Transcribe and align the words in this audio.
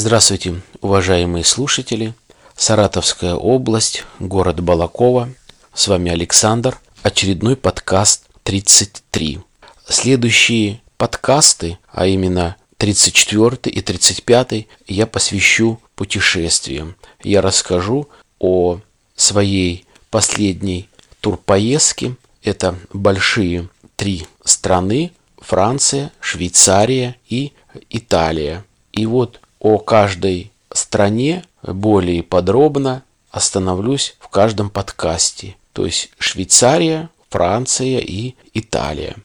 Здравствуйте, 0.00 0.62
уважаемые 0.80 1.42
слушатели. 1.42 2.14
Саратовская 2.54 3.34
область, 3.34 4.04
город 4.20 4.60
Балакова. 4.60 5.28
С 5.74 5.88
вами 5.88 6.12
Александр. 6.12 6.78
Очередной 7.02 7.56
подкаст 7.56 8.26
33. 8.44 9.40
Следующие 9.88 10.80
подкасты, 10.98 11.78
а 11.92 12.06
именно 12.06 12.54
34 12.76 13.58
и 13.64 13.80
35, 13.80 14.68
я 14.86 15.08
посвящу 15.08 15.80
путешествиям. 15.96 16.94
Я 17.24 17.42
расскажу 17.42 18.08
о 18.38 18.78
своей 19.16 19.84
последней 20.10 20.88
турпоездке. 21.20 22.14
Это 22.44 22.76
большие 22.92 23.68
три 23.96 24.28
страны– 24.44 25.10
Франция, 25.40 26.12
Швейцария 26.20 27.16
и 27.28 27.52
Италия. 27.90 28.64
И 28.92 29.04
вот 29.04 29.40
о 29.60 29.78
каждой 29.78 30.52
стране 30.72 31.44
более 31.62 32.22
подробно 32.22 33.02
остановлюсь 33.30 34.16
в 34.20 34.28
каждом 34.28 34.70
подкасте. 34.70 35.56
То 35.72 35.86
есть 35.86 36.10
Швейцария, 36.18 37.10
Франция 37.30 37.98
и 37.98 38.34
Италия. 38.54 39.16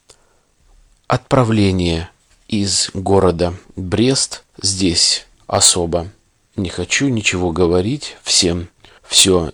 Отправление 1.07 2.09
из 2.47 2.89
города 2.93 3.53
Брест 3.75 4.43
здесь 4.61 5.27
особо 5.47 6.07
не 6.55 6.69
хочу 6.69 7.07
ничего 7.07 7.51
говорить, 7.51 8.17
всем 8.23 8.69
все 9.03 9.51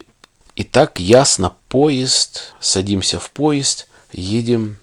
и 0.60 0.66
так 0.66 1.00
ясно, 1.00 1.54
поезд, 1.70 2.54
садимся 2.60 3.18
в 3.18 3.32
поезд, 3.32 3.88
едем 4.12 4.78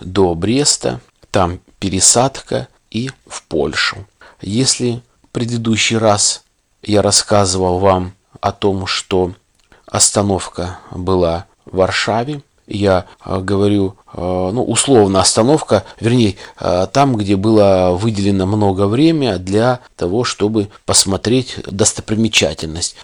до 0.00 0.36
Бреста, 0.36 1.00
там 1.32 1.58
пересадка 1.80 2.68
и 2.92 3.10
в 3.26 3.42
Польшу. 3.42 4.06
Если 4.40 5.02
предыдущий 5.32 5.96
раз 5.96 6.42
я 6.82 7.02
рассказывал 7.02 7.78
вам 7.78 8.12
о 8.40 8.52
том, 8.52 8.86
что 8.86 9.32
остановка 9.86 10.78
была 10.90 11.46
в 11.64 11.76
Варшаве, 11.76 12.42
я 12.68 13.06
э, 13.24 13.40
говорю, 13.40 13.96
э, 14.12 14.50
ну, 14.52 14.62
условно 14.62 15.20
остановка, 15.20 15.84
вернее, 16.00 16.36
э, 16.60 16.86
там, 16.92 17.16
где 17.16 17.36
было 17.36 17.96
выделено 17.98 18.46
много 18.46 18.86
времени 18.86 19.36
для 19.36 19.80
того, 19.96 20.24
чтобы 20.24 20.68
посмотреть 20.84 21.56
достопримечательность. 21.66 22.96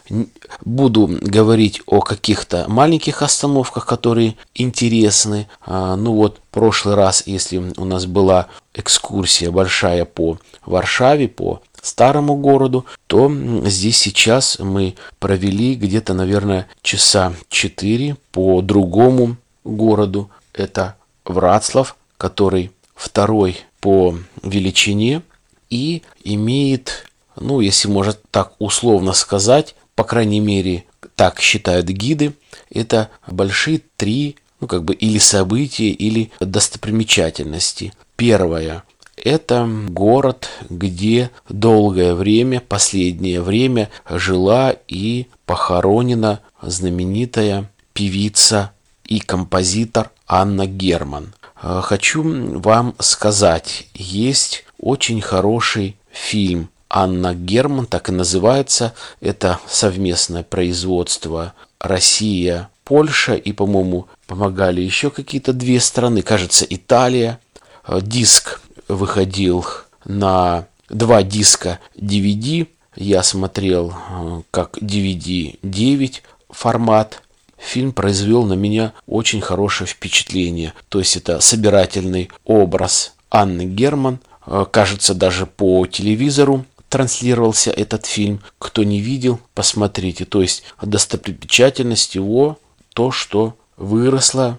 Буду 0.64 1.08
говорить 1.20 1.80
о 1.86 2.00
каких-то 2.00 2.66
маленьких 2.68 3.22
остановках, 3.22 3.86
которые 3.86 4.36
интересны. 4.54 5.48
Ну 5.66 6.12
вот, 6.12 6.40
прошлый 6.50 6.94
раз, 6.94 7.24
если 7.26 7.72
у 7.76 7.84
нас 7.84 8.06
была 8.06 8.46
экскурсия 8.74 9.50
большая 9.50 10.04
по 10.04 10.38
Варшаве, 10.66 11.28
по 11.28 11.60
старому 11.84 12.36
городу, 12.36 12.86
то 13.06 13.30
здесь 13.64 13.98
сейчас 13.98 14.58
мы 14.58 14.94
провели 15.18 15.74
где-то, 15.74 16.14
наверное, 16.14 16.66
часа 16.82 17.34
4 17.50 18.16
по 18.32 18.62
другому 18.62 19.36
городу. 19.64 20.30
Это 20.52 20.96
Врацлав, 21.24 21.96
который 22.16 22.70
второй 22.94 23.60
по 23.80 24.16
величине 24.42 25.22
и 25.70 26.02
имеет, 26.22 27.06
ну, 27.36 27.60
если 27.60 27.88
можно 27.88 28.14
так 28.30 28.52
условно 28.58 29.12
сказать, 29.12 29.74
по 29.94 30.04
крайней 30.04 30.40
мере, 30.40 30.84
так 31.16 31.40
считают 31.40 31.86
гиды, 31.86 32.34
это 32.70 33.10
большие 33.26 33.82
три, 33.96 34.36
ну, 34.60 34.66
как 34.66 34.84
бы, 34.84 34.94
или 34.94 35.18
события, 35.18 35.90
или 35.90 36.30
достопримечательности. 36.40 37.92
Первое– 38.16 38.84
это 39.16 39.68
город, 39.88 40.48
где 40.68 41.30
долгое 41.48 42.14
время, 42.14 42.60
последнее 42.60 43.40
время 43.40 43.90
жила 44.08 44.74
и 44.88 45.26
похоронена 45.46 46.40
знаменитая 46.62 47.70
певица 47.92 48.72
и 49.06 49.20
композитор 49.20 50.10
Анна 50.26 50.66
Герман. 50.66 51.34
Э, 51.62 51.80
хочу 51.82 52.22
вам 52.58 52.94
сказать, 52.98 53.88
есть 53.94 54.64
очень 54.78 55.20
хороший 55.20 55.96
фильм 56.10 56.68
Анна 56.90 57.34
Герман, 57.34 57.86
так 57.86 58.08
и 58.08 58.12
называется. 58.12 58.94
Это 59.20 59.58
совместное 59.66 60.42
производство 60.42 61.54
Россия, 61.80 62.68
Польша 62.84 63.34
и, 63.34 63.52
по-моему, 63.52 64.08
помогали 64.26 64.80
еще 64.80 65.10
какие-то 65.10 65.52
две 65.52 65.80
страны, 65.80 66.22
кажется, 66.22 66.66
Италия. 66.68 67.40
Э, 67.86 68.00
диск 68.00 68.53
выходил 68.88 69.64
на 70.04 70.66
два 70.88 71.22
диска 71.22 71.80
DVD. 71.96 72.66
Я 72.96 73.22
смотрел 73.22 73.92
э, 73.92 74.42
как 74.50 74.78
DVD 74.78 75.58
9 75.62 76.22
формат 76.50 77.22
фильм 77.58 77.92
произвел 77.92 78.44
на 78.44 78.52
меня 78.54 78.92
очень 79.06 79.40
хорошее 79.40 79.88
впечатление. 79.88 80.74
То 80.88 80.98
есть 80.98 81.16
это 81.16 81.40
собирательный 81.40 82.30
образ 82.44 83.14
Анны 83.30 83.64
Герман. 83.64 84.20
Э, 84.46 84.64
кажется, 84.70 85.14
даже 85.14 85.46
по 85.46 85.86
телевизору 85.86 86.64
транслировался 86.88 87.70
этот 87.70 88.06
фильм. 88.06 88.40
Кто 88.58 88.84
не 88.84 89.00
видел, 89.00 89.40
посмотрите. 89.54 90.24
То 90.24 90.42
есть 90.42 90.62
достопримечательность 90.80 92.14
его, 92.14 92.58
то, 92.92 93.10
что 93.10 93.56
выросло 93.76 94.58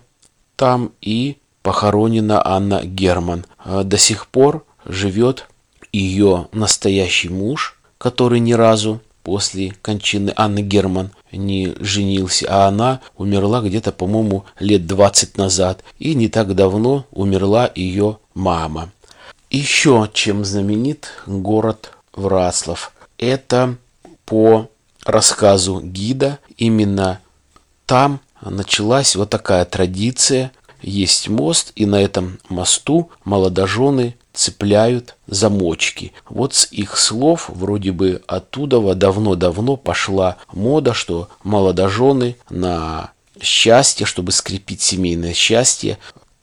там 0.58 0.92
и 1.02 1.38
похоронена 1.66 2.46
Анна 2.46 2.82
Герман. 2.84 3.44
Э, 3.66 3.82
до 3.84 3.98
сих 3.98 4.28
пор 4.28 4.64
живет 4.86 5.48
ее 5.92 6.48
настоящий 6.52 7.30
муж, 7.30 7.80
который 7.98 8.40
ни 8.40 8.54
разу 8.54 9.02
после 9.24 9.74
кончины 9.82 10.32
Анны 10.36 10.60
Герман 10.60 11.10
не 11.32 11.74
женился, 11.80 12.46
а 12.48 12.68
она 12.68 13.02
умерла 13.18 13.62
где-то, 13.62 13.92
по-моему, 13.92 14.46
лет 14.60 14.86
20 14.86 15.38
назад. 15.40 15.84
И 15.98 16.14
не 16.14 16.30
так 16.30 16.54
давно 16.54 17.08
умерла 17.10 17.72
ее 17.74 18.20
мама. 18.36 18.92
Еще 19.50 20.08
чем 20.14 20.46
знаменит 20.46 21.08
город 21.26 21.94
Враслов. 22.14 22.92
Это 23.18 23.78
по 24.26 24.70
рассказу 25.04 25.82
гида 25.82 26.38
именно 26.58 27.22
там 27.88 28.20
началась 28.42 29.16
вот 29.16 29.32
такая 29.32 29.66
традиция. 29.66 30.52
Есть 30.82 31.30
мост, 31.30 31.72
и 31.76 31.86
на 31.86 32.02
этом 32.02 32.40
мосту 32.50 33.10
молодожены 33.24 34.16
цепляют 34.34 35.16
замочки. 35.28 36.14
Вот 36.30 36.54
с 36.54 36.72
их 36.72 36.98
слов 36.98 37.50
вроде 37.50 37.92
бы 37.92 38.22
оттуда 38.28 38.94
давно-давно 38.94 39.78
пошла 39.78 40.38
мода, 40.54 40.94
что 40.94 41.30
молодожены 41.44 42.36
на 42.50 43.12
счастье, 43.42 44.06
чтобы 44.06 44.32
скрепить 44.32 44.82
семейное 44.82 45.34
счастье, 45.34 45.98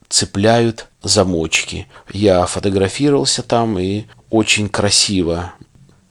цепляют 0.08 0.88
замочки. 1.02 1.86
Я 2.12 2.46
фотографировался 2.46 3.42
там 3.42 3.78
и 3.78 4.04
очень 4.30 4.68
красиво. 4.68 5.52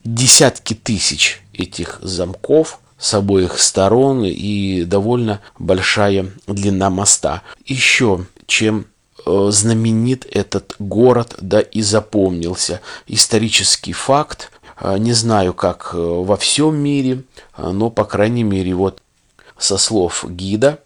Десятки 0.03 0.73
тысяч 0.73 1.41
этих 1.53 1.99
замков 2.01 2.79
с 3.01 3.13
обоих 3.13 3.59
сторон 3.59 4.23
и 4.23 4.83
довольно 4.83 5.41
большая 5.57 6.27
длина 6.47 6.89
моста. 6.89 7.41
Еще 7.65 8.25
чем 8.45 8.85
Э, 9.25 9.49
знаменит 9.51 10.25
этот 10.31 10.75
город, 10.79 11.35
да 11.41 11.59
и 11.59 11.81
запомнился. 11.81 12.81
Исторический 13.07 13.93
факт, 13.93 14.51
э, 14.79 14.97
не 14.97 15.13
знаю, 15.13 15.53
как 15.53 15.91
э, 15.93 15.97
во 15.97 16.37
всем 16.37 16.75
мире, 16.75 17.23
но, 17.57 17.89
по 17.89 18.05
крайней 18.05 18.43
мере, 18.43 18.73
вот 18.73 19.01
со 19.57 19.77
слов 19.77 20.25
гида, 20.27 20.79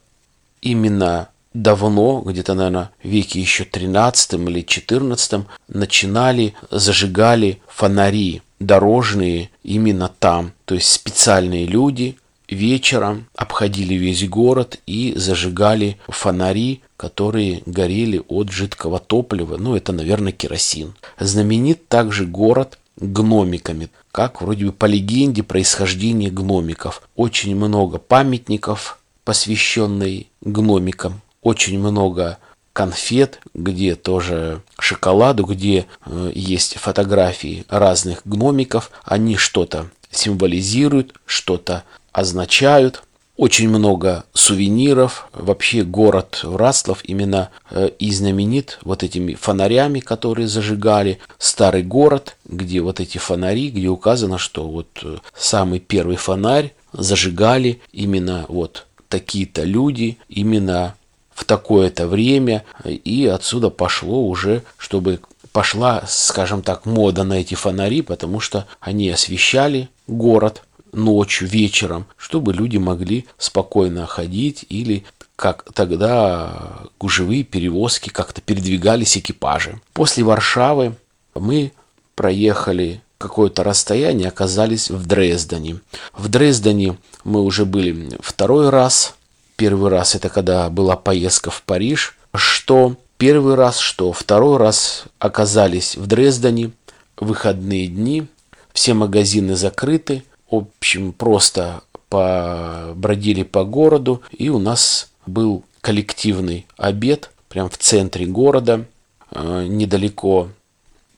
именно 0.62 1.30
давно, 1.54 2.22
где-то, 2.26 2.54
наверное, 2.56 2.92
веке 3.04 3.40
еще 3.40 3.64
13 3.64 4.34
или 4.34 4.62
14, 4.62 5.46
начинали, 5.70 6.54
зажигали 6.72 7.62
фонари 7.68 8.42
дорожные 8.60 9.50
именно 9.64 10.12
там. 10.20 10.52
То 10.66 10.76
есть 10.76 10.92
специальные 10.92 11.66
люди 11.66 12.18
вечером 12.50 13.28
обходили 13.36 13.96
весь 13.96 14.28
город 14.28 14.80
и 14.86 15.14
зажигали 15.16 15.98
фонари 16.08 16.82
которые 16.98 17.62
горели 17.66 18.22
от 18.28 18.52
жидкого 18.52 19.00
топлива, 19.00 19.58
ну 19.58 19.76
это, 19.76 19.92
наверное, 19.92 20.32
керосин. 20.32 20.96
Знаменит 21.20 21.88
также 21.88 22.26
город 22.26 22.80
гномиками, 22.98 23.90
как 24.12 24.42
вроде 24.42 24.68
бы 24.68 24.72
по 24.72 24.86
легенде 24.86 25.44
происхождения 25.44 26.30
гномиков. 26.30 27.02
Очень 27.16 27.56
много 27.56 27.98
памятников, 27.98 29.00
посвященных 29.26 30.26
гномикам, 30.42 31.22
очень 31.42 31.80
много 31.80 32.38
конфет, 32.72 33.40
где 33.54 33.96
тоже 33.96 34.62
шоколаду, 34.80 35.46
где 35.46 35.86
э, 36.06 36.32
есть 36.34 36.76
фотографии 36.76 37.66
разных 37.70 38.22
гномиков. 38.26 38.92
Они 39.04 39.38
что-то 39.38 39.90
символизируют, 40.16 41.14
что-то 41.26 41.84
означают. 42.12 43.04
очень 43.38 43.68
много 43.68 44.24
сувениров. 44.34 45.28
Вообще 45.34 45.84
город 45.84 46.40
Враслов 46.44 47.00
именно 47.04 47.50
э, 47.70 47.90
и 48.00 48.12
знаменит 48.12 48.80
вот 48.84 49.04
этими 49.04 49.34
фонарями, 49.34 50.00
которые 50.00 50.48
зажигали. 50.48 51.20
Старый 51.38 51.84
город, 51.84 52.38
где 52.46 52.80
вот 52.80 53.02
эти 53.02 53.18
фонари, 53.18 53.70
где 53.72 53.88
указано, 53.90 54.38
что 54.38 54.68
вот 54.68 54.88
э, 55.04 55.18
самый 55.36 55.80
первый 55.80 56.16
фонарь 56.16 56.74
зажигали 56.94 57.82
именно 57.92 58.46
вот 58.48 58.86
такие-то 59.10 59.64
люди, 59.64 60.18
именно 60.30 60.96
в 61.34 61.44
такое-то 61.44 62.08
время. 62.08 62.64
И 62.86 63.26
отсюда 63.26 63.70
пошло 63.70 64.26
уже, 64.26 64.64
чтобы 64.78 65.20
пошла, 65.52 66.04
скажем 66.08 66.62
так, 66.62 66.86
мода 66.86 67.24
на 67.24 67.34
эти 67.34 67.56
фонари, 67.56 68.02
потому 68.02 68.40
что 68.40 68.66
они 68.80 69.10
освещали 69.10 69.90
город 70.08 70.64
ночью, 70.92 71.48
вечером, 71.48 72.06
чтобы 72.18 72.54
люди 72.54 72.78
могли 72.78 73.26
спокойно 73.38 74.06
ходить 74.06 74.66
или 74.70 75.04
как 75.36 75.66
тогда 75.74 76.84
гужевые 77.00 77.44
перевозки 77.44 78.10
как-то 78.10 78.40
передвигались 78.42 79.18
экипажи. 79.18 79.82
После 79.94 80.24
Варшавы 80.24 80.96
мы 81.34 81.74
проехали 82.16 83.02
какое-то 83.18 83.64
расстояние, 83.64 84.30
оказались 84.30 84.90
в 84.90 85.06
Дрездене. 85.06 85.82
В 86.14 86.30
Дрездене 86.30 86.98
мы 87.26 87.42
уже 87.42 87.66
были 87.66 88.18
второй 88.22 88.70
раз. 88.70 89.16
Первый 89.58 89.90
раз 89.90 90.16
это 90.16 90.30
когда 90.30 90.70
была 90.70 90.96
поездка 90.96 91.50
в 91.50 91.62
Париж, 91.64 92.18
что 92.34 92.96
Первый 93.18 93.56
раз, 93.56 93.80
что 93.80 94.12
второй 94.12 94.58
раз 94.58 95.06
оказались 95.20 95.96
в 95.96 96.06
Дрездене, 96.06 96.72
выходные 97.18 97.88
дни, 97.88 98.28
все 98.76 98.94
магазины 98.94 99.56
закрыты, 99.56 100.24
в 100.52 100.56
общем, 100.56 101.14
просто 101.14 101.82
побродили 102.10 103.44
по 103.44 103.64
городу, 103.64 104.22
и 104.38 104.50
у 104.50 104.60
нас 104.60 105.10
был 105.26 105.64
коллективный 105.80 106.68
обед 106.78 107.32
прямо 107.48 107.70
в 107.70 107.78
центре 107.78 108.26
города, 108.26 108.86
э, 109.32 109.66
недалеко 109.68 110.50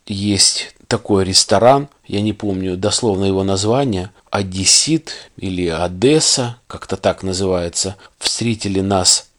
есть 0.06 0.76
такой 0.88 1.26
ресторан, 1.26 1.90
я 2.06 2.22
не 2.22 2.32
помню 2.32 2.78
дословно 2.78 3.26
его 3.26 3.44
название, 3.44 4.12
Одессит 4.30 5.14
или 5.36 5.68
Одесса, 5.68 6.58
как-то 6.68 6.96
так 6.96 7.24
называется. 7.24 7.96
Встретили 8.20 8.82
нас 8.82 9.30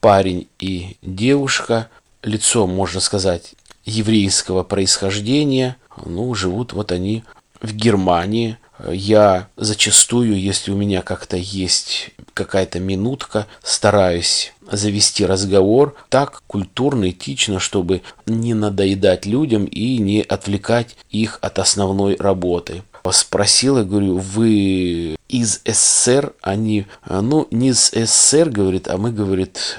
парень 0.00 0.46
и 0.58 0.98
девушка, 1.00 1.88
лицо, 2.22 2.66
можно 2.66 3.00
сказать, 3.00 3.54
еврейского 3.86 4.62
происхождения. 4.62 5.76
Ну, 6.04 6.34
живут 6.34 6.72
вот 6.72 6.92
они 6.92 7.24
в 7.62 7.74
Германии. 7.74 8.58
Я 8.90 9.48
зачастую, 9.56 10.38
если 10.38 10.72
у 10.72 10.76
меня 10.76 11.02
как-то 11.02 11.36
есть 11.36 12.10
какая-то 12.34 12.80
минутка, 12.80 13.46
стараюсь 13.62 14.52
завести 14.70 15.24
разговор 15.24 15.94
так 16.08 16.42
культурно, 16.46 17.10
этично, 17.10 17.60
чтобы 17.60 18.02
не 18.26 18.54
надоедать 18.54 19.24
людям 19.26 19.64
и 19.66 19.98
не 19.98 20.22
отвлекать 20.22 20.96
их 21.10 21.38
от 21.42 21.58
основной 21.58 22.16
работы. 22.16 22.82
Спросила, 23.10 23.82
говорю, 23.82 24.18
вы 24.18 25.16
из 25.28 25.60
СССР? 25.64 26.32
Они, 26.40 26.86
ну, 27.08 27.48
не 27.50 27.68
из 27.68 27.90
СССР, 27.90 28.48
говорит, 28.50 28.88
а 28.88 28.96
мы, 28.96 29.10
говорит, 29.12 29.78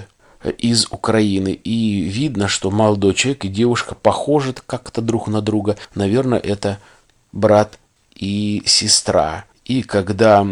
из 0.57 0.87
Украины. 0.91 1.53
И 1.53 2.01
видно, 2.01 2.47
что 2.47 2.71
молодой 2.71 3.13
человек 3.13 3.45
и 3.45 3.49
девушка 3.49 3.95
похожи 3.95 4.53
как-то 4.65 5.01
друг 5.01 5.27
на 5.27 5.41
друга. 5.41 5.77
Наверное, 5.95 6.39
это 6.39 6.79
брат 7.33 7.77
и 8.15 8.63
сестра. 8.65 9.45
И 9.65 9.83
когда 9.83 10.47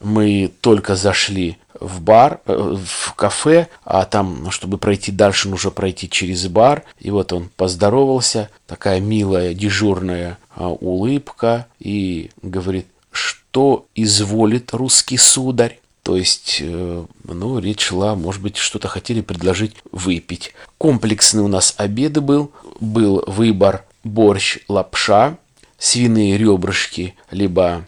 мы 0.00 0.50
только 0.60 0.96
зашли 0.96 1.58
в 1.78 2.00
бар, 2.00 2.40
э, 2.46 2.76
в 2.82 3.14
кафе, 3.14 3.68
а 3.84 4.04
там, 4.04 4.44
ну, 4.44 4.50
чтобы 4.50 4.78
пройти 4.78 5.12
дальше, 5.12 5.48
нужно 5.48 5.70
пройти 5.70 6.08
через 6.08 6.46
бар. 6.48 6.84
И 6.98 7.10
вот 7.10 7.32
он 7.32 7.50
поздоровался, 7.56 8.50
такая 8.66 9.00
милая, 9.00 9.54
дежурная 9.54 10.38
а, 10.54 10.68
улыбка, 10.68 11.66
и 11.78 12.30
говорит, 12.42 12.86
что 13.10 13.86
изволит 13.94 14.72
русский 14.72 15.16
сударь. 15.16 15.80
То 16.02 16.16
есть, 16.16 16.58
э, 16.60 17.04
ну, 17.24 17.58
речь 17.58 17.82
шла, 17.82 18.14
может 18.14 18.42
быть, 18.42 18.56
что-то 18.56 18.88
хотели 18.88 19.20
предложить 19.20 19.74
выпить. 19.92 20.54
Комплексный 20.78 21.42
у 21.42 21.48
нас 21.48 21.74
обед 21.76 22.22
был. 22.22 22.52
Был 22.80 23.22
выбор 23.26 23.84
борщ, 24.02 24.58
лапша, 24.68 25.36
свиные 25.80 26.38
ребрышки, 26.38 27.16
либо 27.32 27.86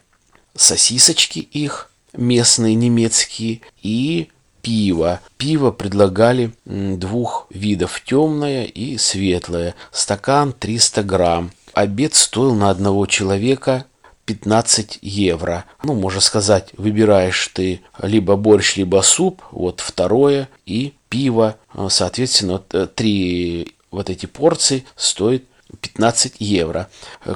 сосисочки 0.56 1.38
их, 1.38 1.92
местные 2.14 2.74
немецкие, 2.74 3.60
и 3.82 4.28
пиво. 4.62 5.20
Пиво 5.36 5.70
предлагали 5.70 6.52
двух 6.64 7.46
видов, 7.50 8.02
темное 8.04 8.64
и 8.64 8.96
светлое. 8.96 9.74
Стакан 9.92 10.52
300 10.52 11.02
грамм. 11.04 11.52
Обед 11.74 12.14
стоил 12.14 12.54
на 12.54 12.70
одного 12.70 13.06
человека 13.06 13.84
15 14.24 14.98
евро. 15.02 15.64
Ну, 15.84 15.94
можно 15.94 16.20
сказать, 16.20 16.70
выбираешь 16.76 17.48
ты 17.48 17.82
либо 18.00 18.36
борщ, 18.36 18.76
либо 18.76 19.02
суп, 19.02 19.42
вот 19.50 19.80
второе, 19.80 20.48
и 20.64 20.94
пиво, 21.08 21.56
соответственно, 21.88 22.62
э, 22.72 22.86
три 22.94 23.74
вот 23.90 24.10
эти 24.10 24.26
порции 24.26 24.84
стоят 24.96 25.42
15 25.80 26.36
евро. 26.38 26.88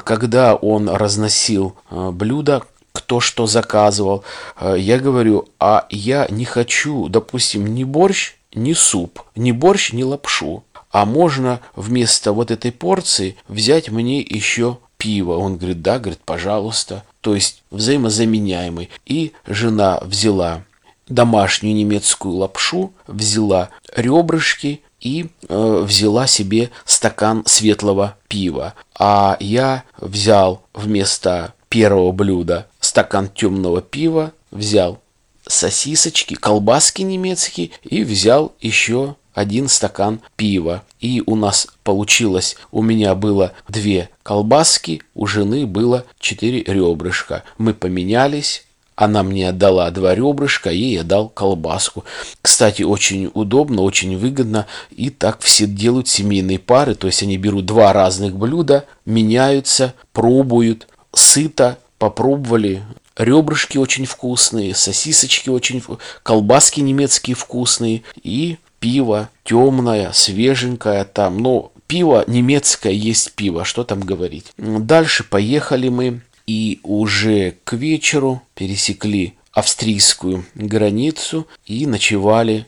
Когда 0.05 0.55
он 0.55 0.89
разносил 0.89 1.77
э, 1.91 2.11
блюдо, 2.11 2.63
кто 2.93 3.21
что 3.21 3.47
заказывал, 3.47 4.25
э, 4.59 4.77
я 4.79 4.99
говорю, 4.99 5.49
а 5.59 5.87
я 5.91 6.27
не 6.31 6.45
хочу, 6.45 7.09
допустим, 7.09 7.75
ни 7.75 7.85
борщ, 7.85 8.35
ни 8.55 8.73
суп, 8.73 9.23
ни 9.35 9.53
борщ, 9.53 9.93
ни 9.93 10.03
лапшу. 10.03 10.65
А 10.91 11.05
можно 11.05 11.61
вместо 11.75 12.33
вот 12.33 12.51
этой 12.51 12.73
порции 12.73 13.37
взять 13.49 13.91
мне 13.91 14.21
еще 14.21 14.79
пиво. 14.97 15.37
Он 15.37 15.57
говорит, 15.57 15.83
да, 15.83 15.99
говорит, 15.99 16.21
пожалуйста. 16.25 17.05
То 17.21 17.35
есть 17.35 17.63
взаимозаменяемый. 17.71 18.89
И 19.05 19.33
жена 19.47 19.99
взяла 20.03 20.63
домашнюю 21.09 21.75
немецкую 21.75 22.37
лапшу, 22.37 22.93
взяла 23.07 23.71
ребрышки 23.95 24.81
и 25.07 25.27
э, 25.49 25.85
взяла 25.87 26.27
себе 26.27 26.71
стакан 26.85 27.45
светлого 27.47 28.17
пива. 28.27 28.75
А 28.99 29.37
я 29.39 29.85
взял 29.99 30.63
вместо 30.75 31.55
первого 31.69 32.11
блюда 32.11 32.67
стакан 32.81 33.29
темного 33.29 33.83
пива, 33.83 34.33
взял 34.51 34.99
сосисочки, 35.47 36.35
колбаски 36.35 37.03
немецкие 37.03 37.71
и 37.85 38.03
взял 38.03 38.53
еще 38.61 39.15
один 39.33 39.69
стакан 39.69 40.23
пива. 40.35 40.83
И 40.99 41.23
у 41.25 41.37
нас 41.37 41.69
получилось, 41.85 42.57
у 42.73 42.83
меня 42.83 43.15
было 43.15 43.53
две 43.69 44.11
колбаски, 44.25 45.03
у 45.15 45.27
жены 45.27 45.67
было 45.67 46.05
четыре 46.19 46.65
ребрышка. 46.65 47.45
Мы 47.59 47.75
поменялись, 47.75 48.66
она 48.97 49.23
мне 49.23 49.51
отдала 49.51 49.91
два 49.91 50.15
ребрышка, 50.15 50.71
ей 50.71 50.95
я 50.95 51.05
дал 51.05 51.29
колбаску. 51.29 52.05
Кстати, 52.41 52.83
очень 52.83 53.31
удобно, 53.35 53.83
очень 53.83 54.17
выгодно. 54.17 54.67
И 54.91 55.11
так 55.11 55.41
все 55.41 55.67
делают 55.67 56.09
семейные 56.09 56.59
пары. 56.59 56.95
То 56.95 57.07
есть 57.07 57.23
они 57.23 57.37
берут 57.37 57.67
два 57.67 57.93
разных 57.93 58.35
блюда, 58.35 58.87
меняются, 59.05 59.93
пробуют, 60.13 60.89
сыто, 61.13 61.79
попробовали. 61.99 62.83
Ребрышки 63.19 63.77
очень 63.77 64.07
вкусные, 64.07 64.75
сосисочки 64.75 65.51
очень 65.51 65.83
колбаски 66.23 66.81
немецкие 66.81 67.37
вкусные. 67.37 68.03
И 68.23 68.57
пиво 68.81 69.29
темное, 69.45 70.13
свеженькое 70.13 71.05
там. 71.05 71.39
Ну, 71.39 71.71
пиво 71.87 72.25
немецкое 72.27 72.93
есть 72.93 73.33
пиво, 73.35 73.65
что 73.67 73.85
там 73.85 74.01
говорить. 74.01 74.53
Дальше 74.57 75.23
поехали 75.23 75.91
мы 75.91 76.23
и 76.47 76.81
уже 76.83 77.57
к 77.65 77.73
вечеру 77.75 78.43
пересекли 78.55 79.35
австрийскую 79.53 80.45
границу 80.55 81.47
и 81.65 81.87
ночевали, 81.87 82.67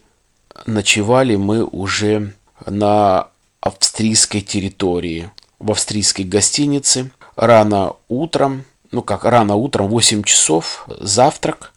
ночевали 0.66 1.36
мы 1.36 1.64
уже 1.64 2.34
на 2.66 3.28
австрийской 3.60 4.40
территории, 4.40 5.30
в 5.58 5.70
австрийской 5.70 6.24
гостинице. 6.24 7.10
Рано 7.36 7.94
утром, 8.08 8.64
ну 8.90 9.02
как 9.02 9.24
рано 9.24 9.54
утром, 9.54 9.88
8 9.88 10.22
часов, 10.24 10.86
завтрак 11.00 11.72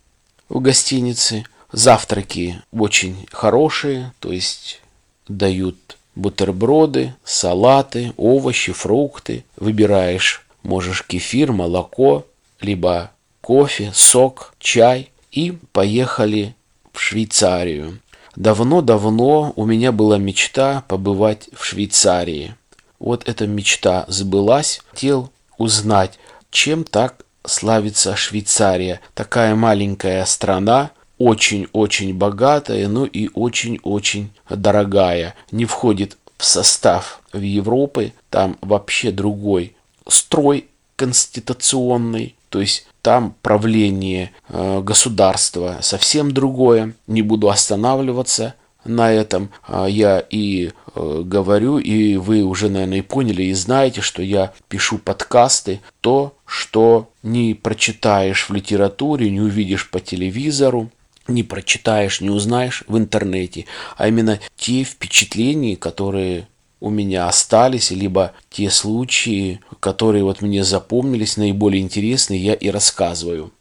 в 0.50 0.60
гостинице– 0.60 1.46
Завтраки 1.72 2.62
очень 2.74 3.26
хорошие, 3.32 4.12
то 4.20 4.32
есть 4.32 4.82
дают 5.28 5.98
бутерброды, 6.16 7.16
салаты, 7.24 8.14
овощи, 8.18 8.74
фрукты. 8.74 9.46
Выбираешь, 9.56 10.46
можешь 10.64 11.04
кефир, 11.06 11.52
молоко, 11.52 12.26
либо 12.60 13.12
кофе, 13.42 13.92
сок, 13.94 14.54
чай. 14.60 15.12
И 15.32 15.58
поехали 15.72 16.56
в 16.92 17.00
Швейцарию. 17.00 18.00
Давно-давно 18.36 19.54
у 19.56 19.66
меня 19.66 19.92
была 19.92 20.18
мечта 20.18 20.84
побывать 20.88 21.50
в 21.54 21.64
Швейцарии. 21.64 22.56
Вот 23.00 23.28
эта 23.28 23.48
мечта 23.48 24.06
сбылась. 24.08 24.82
Хотел 24.92 25.32
узнать, 25.58 26.20
чем 26.50 26.84
так 26.84 27.26
славится 27.46 28.16
Швейцария. 28.16 29.00
Такая 29.14 29.56
маленькая 29.56 30.26
страна, 30.26 30.92
очень-очень 31.18 32.14
богатая, 32.14 32.88
ну 32.88 33.06
и 33.06 33.30
очень-очень 33.34 34.32
дорогая. 34.50 35.36
Не 35.52 35.66
входит 35.66 36.18
в 36.38 36.46
состав 36.46 37.22
в 37.32 37.40
Европы, 37.40 38.14
там 38.30 38.58
вообще 38.62 39.12
другой 39.12 39.76
строй 40.12 40.68
конституционный, 40.96 42.36
то 42.50 42.60
есть 42.62 42.86
там 43.02 43.36
правление 43.42 44.32
э, 44.50 44.82
государства 44.82 45.78
совсем 45.82 46.32
другое. 46.32 46.94
Не 47.08 47.22
буду 47.22 47.50
останавливаться 47.50 48.54
на 48.86 49.12
этом. 49.12 49.50
А 49.64 49.88
я 49.88 50.20
и 50.20 50.72
э, 50.96 51.22
говорю, 51.26 51.80
и 51.80 52.18
вы 52.18 52.44
уже, 52.44 52.70
наверное, 52.70 53.00
и 53.00 53.02
поняли, 53.02 53.44
и 53.44 53.54
знаете, 53.54 54.02
что 54.02 54.22
я 54.22 54.54
пишу 54.68 54.98
подкасты, 54.98 55.82
то, 56.02 56.36
что 56.46 57.10
не 57.24 57.54
прочитаешь 57.54 58.50
в 58.50 58.54
литературе, 58.54 59.30
не 59.30 59.42
увидишь 59.42 59.90
по 59.90 60.00
телевизору, 60.00 60.90
не 61.28 61.44
прочитаешь, 61.44 62.22
не 62.22 62.30
узнаешь 62.30 62.84
в 62.88 62.98
интернете, 62.98 63.66
а 63.98 64.08
именно 64.08 64.40
те 64.56 64.84
впечатления, 64.84 65.76
которые 65.76 66.48
у 66.82 66.90
меня 66.90 67.28
остались, 67.28 67.92
либо 67.92 68.34
те 68.50 68.70
случаи, 68.70 69.62
которые 69.80 70.26
вот 70.26 70.42
мне 70.42 70.64
запомнились, 70.66 71.38
наиболее 71.38 71.82
интересные, 71.82 72.44
я 72.44 72.54
и 72.54 72.70
рассказываю. 72.70 73.54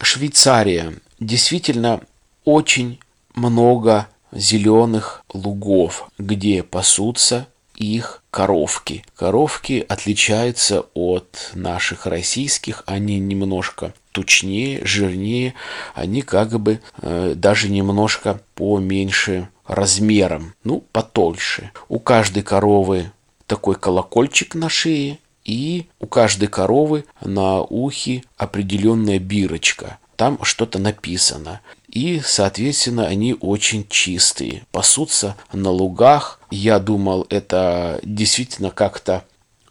Швейцария. 0.00 0.94
Действительно, 1.20 2.00
очень 2.44 2.98
много 3.34 4.08
зеленых 4.32 5.22
лугов, 5.32 6.10
где 6.18 6.62
пасутся 6.62 7.46
их 7.76 8.22
коровки. 8.30 9.04
Коровки 9.14 9.84
отличаются 9.86 10.84
от 10.94 11.50
наших 11.54 12.06
российских, 12.06 12.82
они 12.86 13.18
немножко 13.18 13.92
тучнее, 14.12 14.84
жирнее, 14.84 15.54
они 15.94 16.22
как 16.22 16.58
бы 16.58 16.80
э, 17.02 17.34
даже 17.36 17.68
немножко 17.68 18.40
поменьше 18.54 19.48
размером, 19.66 20.54
ну, 20.64 20.84
потольше. 20.92 21.72
У 21.88 21.98
каждой 21.98 22.42
коровы 22.42 23.12
такой 23.46 23.76
колокольчик 23.76 24.54
на 24.54 24.68
шее, 24.68 25.18
и 25.44 25.86
у 26.00 26.06
каждой 26.06 26.48
коровы 26.48 27.04
на 27.20 27.60
ухе 27.60 28.24
определенная 28.36 29.18
бирочка. 29.18 29.98
Там 30.16 30.42
что-то 30.42 30.78
написано. 30.78 31.60
И, 31.88 32.20
соответственно, 32.24 33.06
они 33.06 33.36
очень 33.38 33.86
чистые. 33.88 34.64
Пасутся 34.72 35.36
на 35.52 35.70
лугах. 35.70 36.40
Я 36.50 36.78
думал, 36.78 37.26
это 37.30 38.00
действительно 38.02 38.70
как-то 38.70 39.24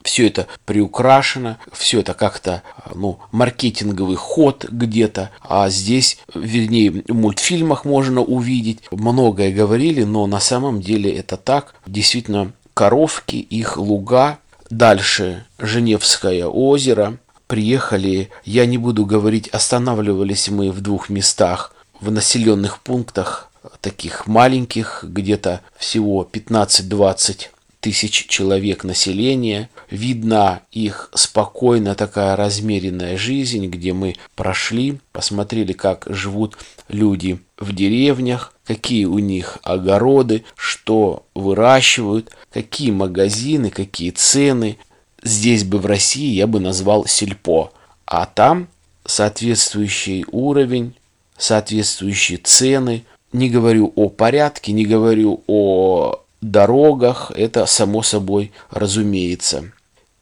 все 0.05 0.27
это 0.27 0.47
приукрашено, 0.65 1.57
все 1.73 2.01
это 2.01 2.13
как-то, 2.13 2.61
ну, 2.93 3.19
маркетинговый 3.31 4.15
ход 4.15 4.65
где-то, 4.69 5.31
а 5.41 5.67
здесь, 5.69 6.19
вернее, 6.33 6.91
в 6.91 7.13
мультфильмах 7.13 7.85
можно 7.85 8.21
увидеть, 8.21 8.79
многое 8.91 9.51
говорили, 9.51 10.03
но 10.03 10.27
на 10.27 10.39
самом 10.39 10.79
деле 10.79 11.11
это 11.11 11.37
так, 11.37 11.73
действительно, 11.87 12.51
коровки, 12.75 13.35
их 13.37 13.77
луга, 13.77 14.37
дальше 14.69 15.47
Женевское 15.57 16.45
озеро, 16.45 17.17
приехали, 17.47 18.29
я 18.43 18.67
не 18.67 18.77
буду 18.77 19.07
говорить, 19.07 19.47
останавливались 19.47 20.49
мы 20.49 20.71
в 20.71 20.81
двух 20.81 21.09
местах, 21.09 21.73
в 21.99 22.11
населенных 22.11 22.79
пунктах, 22.79 23.49
таких 23.81 24.27
маленьких, 24.27 25.03
где-то 25.07 25.61
всего 25.77 26.27
15-20 26.31 27.47
тысяч 27.85 28.25
человек 28.25 28.83
населения. 28.83 29.69
Видна 29.91 30.61
их 30.71 31.11
спокойная 31.13 31.93
такая 31.93 32.35
размеренная 32.35 33.15
жизнь, 33.15 33.67
где 33.67 33.93
мы 33.93 34.15
прошли, 34.35 34.97
посмотрели, 35.11 35.73
как 35.73 36.07
живут 36.09 36.57
люди 36.87 37.37
в 37.59 37.75
деревнях, 37.75 38.55
какие 38.65 39.05
у 39.05 39.19
них 39.19 39.59
огороды, 39.61 40.45
что 40.55 41.27
выращивают, 41.35 42.31
какие 42.51 42.89
магазины, 42.89 43.69
какие 43.69 44.09
цены. 44.09 44.79
Здесь 45.21 45.63
бы 45.63 45.77
в 45.77 45.85
России 45.85 46.33
я 46.33 46.47
бы 46.47 46.59
назвал 46.59 47.05
сельпо, 47.05 47.71
а 48.07 48.25
там 48.25 48.67
соответствующий 49.05 50.25
уровень, 50.31 50.95
соответствующие 51.37 52.39
цены. 52.39 53.05
Не 53.31 53.47
говорю 53.47 53.93
о 53.95 54.09
порядке, 54.09 54.71
не 54.71 54.87
говорю 54.87 55.43
о 55.45 56.24
дорогах, 56.51 57.31
это 57.35 57.65
само 57.65 58.03
собой 58.03 58.51
разумеется. 58.69 59.71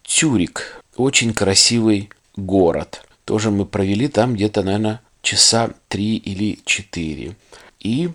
Тюрик, 0.03 0.81
очень 0.95 1.33
красивый 1.33 2.09
город. 2.35 3.05
Тоже 3.25 3.51
мы 3.51 3.65
провели 3.65 4.07
там 4.07 4.35
где-то, 4.35 4.63
наверное, 4.63 5.01
часа 5.21 5.71
три 5.87 6.17
или 6.17 6.59
четыре. 6.65 7.35
И, 7.79 8.09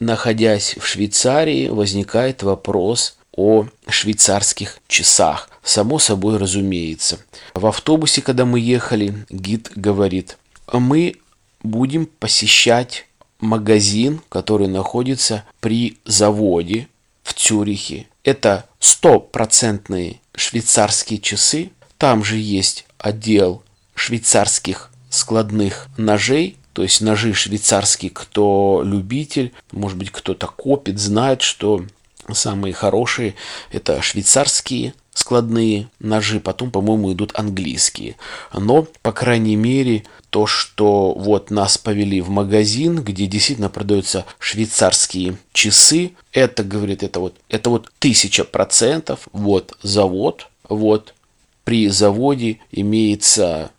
находясь 0.00 0.76
в 0.78 0.86
Швейцарии, 0.86 1.68
возникает 1.68 2.42
вопрос 2.42 3.16
о 3.36 3.66
швейцарских 3.88 4.78
часах. 4.86 5.48
Само 5.62 5.98
собой 5.98 6.36
разумеется. 6.36 7.18
В 7.54 7.66
автобусе, 7.66 8.22
когда 8.22 8.44
мы 8.44 8.60
ехали, 8.60 9.14
гид 9.30 9.72
говорит, 9.74 10.38
мы 10.72 11.16
будем 11.62 12.06
посещать 12.06 13.06
магазин, 13.40 14.20
который 14.28 14.68
находится 14.68 15.44
при 15.60 15.98
заводе 16.04 16.88
в 17.24 17.34
Цюрихе. 17.34 18.06
Это 18.22 18.66
стопроцентные 18.78 20.20
швейцарские 20.36 21.18
часы. 21.18 21.72
Там 21.98 22.22
же 22.22 22.36
есть 22.36 22.86
отдел 22.98 23.64
швейцарских 23.96 24.90
складных 25.10 25.88
ножей, 25.96 26.56
то 26.72 26.82
есть 26.82 27.00
ножи 27.00 27.32
швейцарские, 27.32 28.10
кто 28.10 28.82
любитель, 28.84 29.52
может 29.72 29.96
быть, 29.96 30.10
кто-то 30.10 30.46
копит, 30.46 30.98
знает, 30.98 31.42
что 31.42 31.84
самые 32.32 32.72
хорошие 32.74 33.34
это 33.70 34.02
швейцарские 34.02 34.94
складные 35.14 35.88
ножи, 36.00 36.40
потом, 36.40 36.70
по-моему, 36.70 37.12
идут 37.12 37.32
английские. 37.34 38.16
Но, 38.52 38.88
по 39.02 39.12
крайней 39.12 39.56
мере, 39.56 40.04
то, 40.34 40.46
что 40.48 41.14
вот 41.14 41.52
нас 41.52 41.78
повели 41.78 42.20
в 42.20 42.28
магазин, 42.28 43.04
где 43.04 43.26
действительно 43.26 43.68
продаются 43.68 44.26
швейцарские 44.40 45.38
часы, 45.52 46.14
это, 46.32 46.64
говорит, 46.64 47.04
это 47.04 47.20
вот, 47.20 47.36
это 47.48 47.70
вот 47.70 47.92
тысяча 48.00 48.42
процентов, 48.42 49.28
вот 49.32 49.78
завод, 49.82 50.48
вот 50.68 51.14
при 51.62 51.86
заводе 51.86 52.58
имеется 52.72 53.70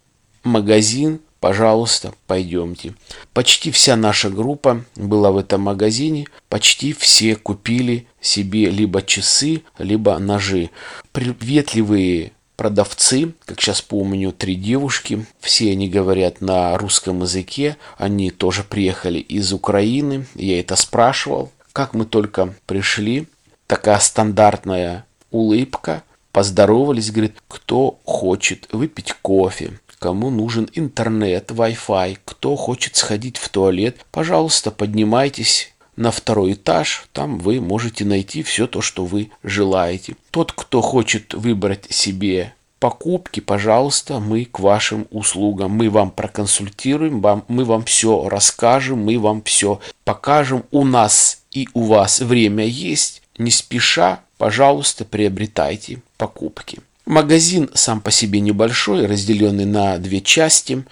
магазин, 0.45 1.19
пожалуйста, 1.41 2.13
пойдемте. 2.25 2.93
Почти 3.33 3.69
вся 3.69 3.97
наша 3.97 4.29
группа 4.29 4.85
была 4.95 5.31
в 5.31 5.37
этом 5.37 5.59
магазине, 5.59 6.25
почти 6.47 6.93
все 6.93 7.35
купили 7.35 8.07
себе 8.21 8.69
либо 8.69 9.01
часы, 9.01 9.63
либо 9.77 10.17
ножи. 10.19 10.69
Приветливые 11.11 12.31
продавцы, 12.55 13.33
как 13.45 13.61
сейчас 13.61 13.81
помню, 13.81 14.31
три 14.31 14.55
девушки, 14.55 15.25
все 15.39 15.71
они 15.71 15.89
говорят 15.89 16.41
на 16.41 16.77
русском 16.77 17.21
языке, 17.21 17.77
они 17.97 18.31
тоже 18.31 18.63
приехали 18.63 19.19
из 19.19 19.53
Украины, 19.53 20.25
я 20.35 20.59
это 20.59 20.75
спрашивал, 20.75 21.51
как 21.73 21.93
мы 21.93 22.05
только 22.05 22.53
пришли, 22.65 23.27
такая 23.67 23.99
стандартная 23.99 25.05
улыбка, 25.31 26.03
поздоровались, 26.31 27.11
говорит, 27.11 27.37
кто 27.47 27.99
хочет 28.03 28.67
выпить 28.71 29.13
кофе, 29.21 29.79
кому 29.99 30.29
нужен 30.29 30.69
интернет, 30.73 31.51
Wi-Fi, 31.51 32.19
кто 32.25 32.55
хочет 32.55 32.95
сходить 32.95 33.37
в 33.37 33.49
туалет, 33.49 34.05
пожалуйста, 34.11 34.71
поднимайтесь 34.71 35.73
на 35.95 36.11
второй 36.11 36.53
этаж, 36.53 37.07
там 37.13 37.39
вы 37.39 37.61
можете 37.61 38.05
найти 38.05 38.43
все 38.43 38.67
то, 38.67 38.81
что 38.81 39.05
вы 39.05 39.31
желаете. 39.43 40.15
Тот, 40.31 40.51
кто 40.51 40.81
хочет 40.81 41.33
выбрать 41.33 41.87
себе 41.89 42.53
покупки, 42.79 43.39
пожалуйста, 43.39 44.19
мы 44.19 44.45
к 44.45 44.59
вашим 44.59 45.07
услугам. 45.09 45.71
Мы 45.71 45.89
вам 45.89 46.11
проконсультируем, 46.11 47.21
вам, 47.21 47.43
мы 47.47 47.65
вам 47.65 47.83
все 47.83 48.27
расскажем, 48.29 48.99
мы 48.99 49.17
вам 49.17 49.41
все 49.43 49.79
покажем. 50.03 50.63
У 50.71 50.85
нас 50.85 51.39
и 51.51 51.67
у 51.73 51.85
вас 51.85 52.19
время 52.19 52.65
есть. 52.65 53.21
Не 53.37 53.51
спеша, 53.51 54.19
пожалуйста, 54.37 55.05
приобретайте 55.05 56.01
покупки. 56.17 56.79
Магазин 57.05 57.69
сам 57.73 58.01
по 58.01 58.11
себе 58.11 58.39
небольшой, 58.39 59.05
разделенный 59.05 59.65
на 59.65 59.97
две 59.97 60.21
части. 60.21 60.83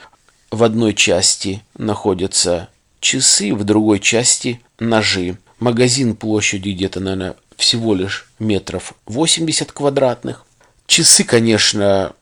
В 0.52 0.64
одной 0.64 0.94
части 0.94 1.64
находятся 1.78 2.70
часы, 3.04 3.54
в 3.54 3.64
другой 3.64 4.00
части 4.00 4.62
ножи. 4.80 5.38
Магазин 5.60 6.16
площадью 6.16 6.74
где-то, 6.74 7.00
наверное, 7.00 7.36
всего 7.58 7.94
лишь 7.94 8.28
метров 8.40 8.94
80 9.06 9.72
квадратных. 9.72 10.46
Часы, 10.88 11.24
конечно, 11.24 12.14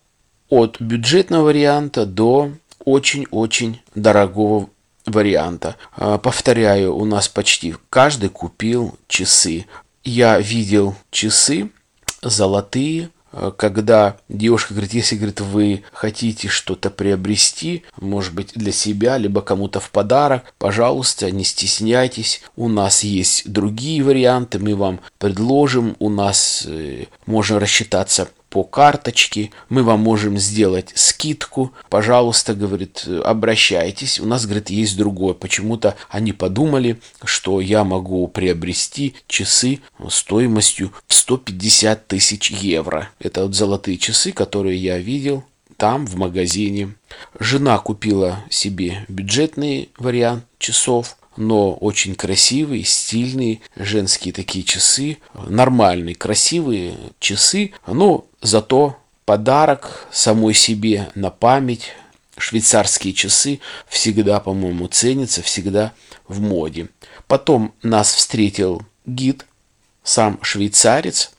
от 0.50 0.82
бюджетного 0.82 1.46
варианта 1.46 2.06
до 2.06 2.52
очень-очень 2.84 3.80
дорогого 3.96 4.70
варианта. 5.06 5.78
А, 5.96 6.18
повторяю, 6.18 6.96
у 6.96 7.06
нас 7.06 7.30
почти 7.30 7.76
каждый 7.90 8.30
купил 8.30 8.98
часы. 9.08 9.68
Я 10.04 10.40
видел 10.40 10.96
часы 11.12 11.70
золотые 12.22 13.10
когда 13.58 14.18
девушка 14.30 14.74
говорит, 14.74 14.94
если, 14.94 15.16
говорит, 15.16 15.42
вы 15.42 15.84
хотите 15.94 16.48
что-то 16.48 16.90
приобрести, 16.90 17.84
может 18.00 18.34
быть, 18.34 18.54
для 18.56 18.72
себя, 18.72 19.18
либо 19.18 19.42
кому-то 19.42 19.80
в 19.80 19.90
подарок, 19.90 20.44
пожалуйста, 20.58 21.32
не 21.32 21.44
стесняйтесь, 21.44 22.42
у 22.56 22.68
нас 22.68 23.04
есть 23.04 23.50
другие 23.52 24.04
варианты, 24.04 24.60
мы 24.60 24.76
вам 24.76 25.00
предложим, 25.18 25.96
у 26.00 26.10
нас 26.10 26.66
э, 26.68 27.06
можно 27.26 27.60
рассчитаться 27.60 28.28
по 28.52 28.66
карточке, 28.66 29.50
мы 29.70 29.82
вам 29.82 30.02
можем 30.02 30.38
сделать 30.38 30.92
скидку, 30.94 31.72
пожалуйста, 31.90 32.54
говорит, 32.54 33.08
обращайтесь. 33.24 34.20
У 34.20 34.26
нас, 34.26 34.46
говорит, 34.46 34.70
есть 34.70 34.98
другое. 34.98 35.34
Почему-то 35.34 35.96
они 36.10 36.34
подумали, 36.34 37.00
что 37.24 37.62
я 37.62 37.86
могу 37.86 38.28
приобрести 38.28 39.16
часы 39.26 39.80
стоимостью 40.10 40.92
в 41.08 41.14
150 41.14 42.08
тысяч 42.08 42.52
евро. 42.52 43.10
Это 43.20 43.44
вот 43.44 43.56
золотые 43.56 43.98
часы, 43.98 44.34
которые 44.34 44.78
я 44.78 44.98
видел 44.98 45.46
там, 45.78 46.06
в 46.06 46.16
магазине. 46.18 46.94
Жена 47.40 47.78
купила 47.78 48.44
себе 48.50 49.06
бюджетный 49.08 49.92
вариант 49.98 50.44
часов, 50.60 51.16
но 51.42 51.74
очень 51.74 52.14
красивые, 52.14 52.84
стильные 52.84 53.62
женские 53.76 54.32
такие 54.32 54.64
часы, 54.64 55.18
нормальные, 55.34 56.14
красивые 56.14 56.96
часы, 57.20 57.72
но 57.88 58.28
зато 58.42 58.98
подарок 59.26 60.08
самой 60.12 60.54
себе 60.54 61.10
на 61.16 61.32
память, 61.32 61.94
швейцарские 62.38 63.14
часы 63.14 63.60
всегда, 63.88 64.40
по-моему, 64.40 64.88
ценятся, 64.88 65.42
всегда 65.42 65.94
в 66.28 66.40
моде. 66.40 66.90
Потом 67.26 67.74
нас 67.82 68.14
встретил 68.14 68.84
гид, 69.08 69.48
сам 70.04 70.38
швейцарец, 70.44 71.32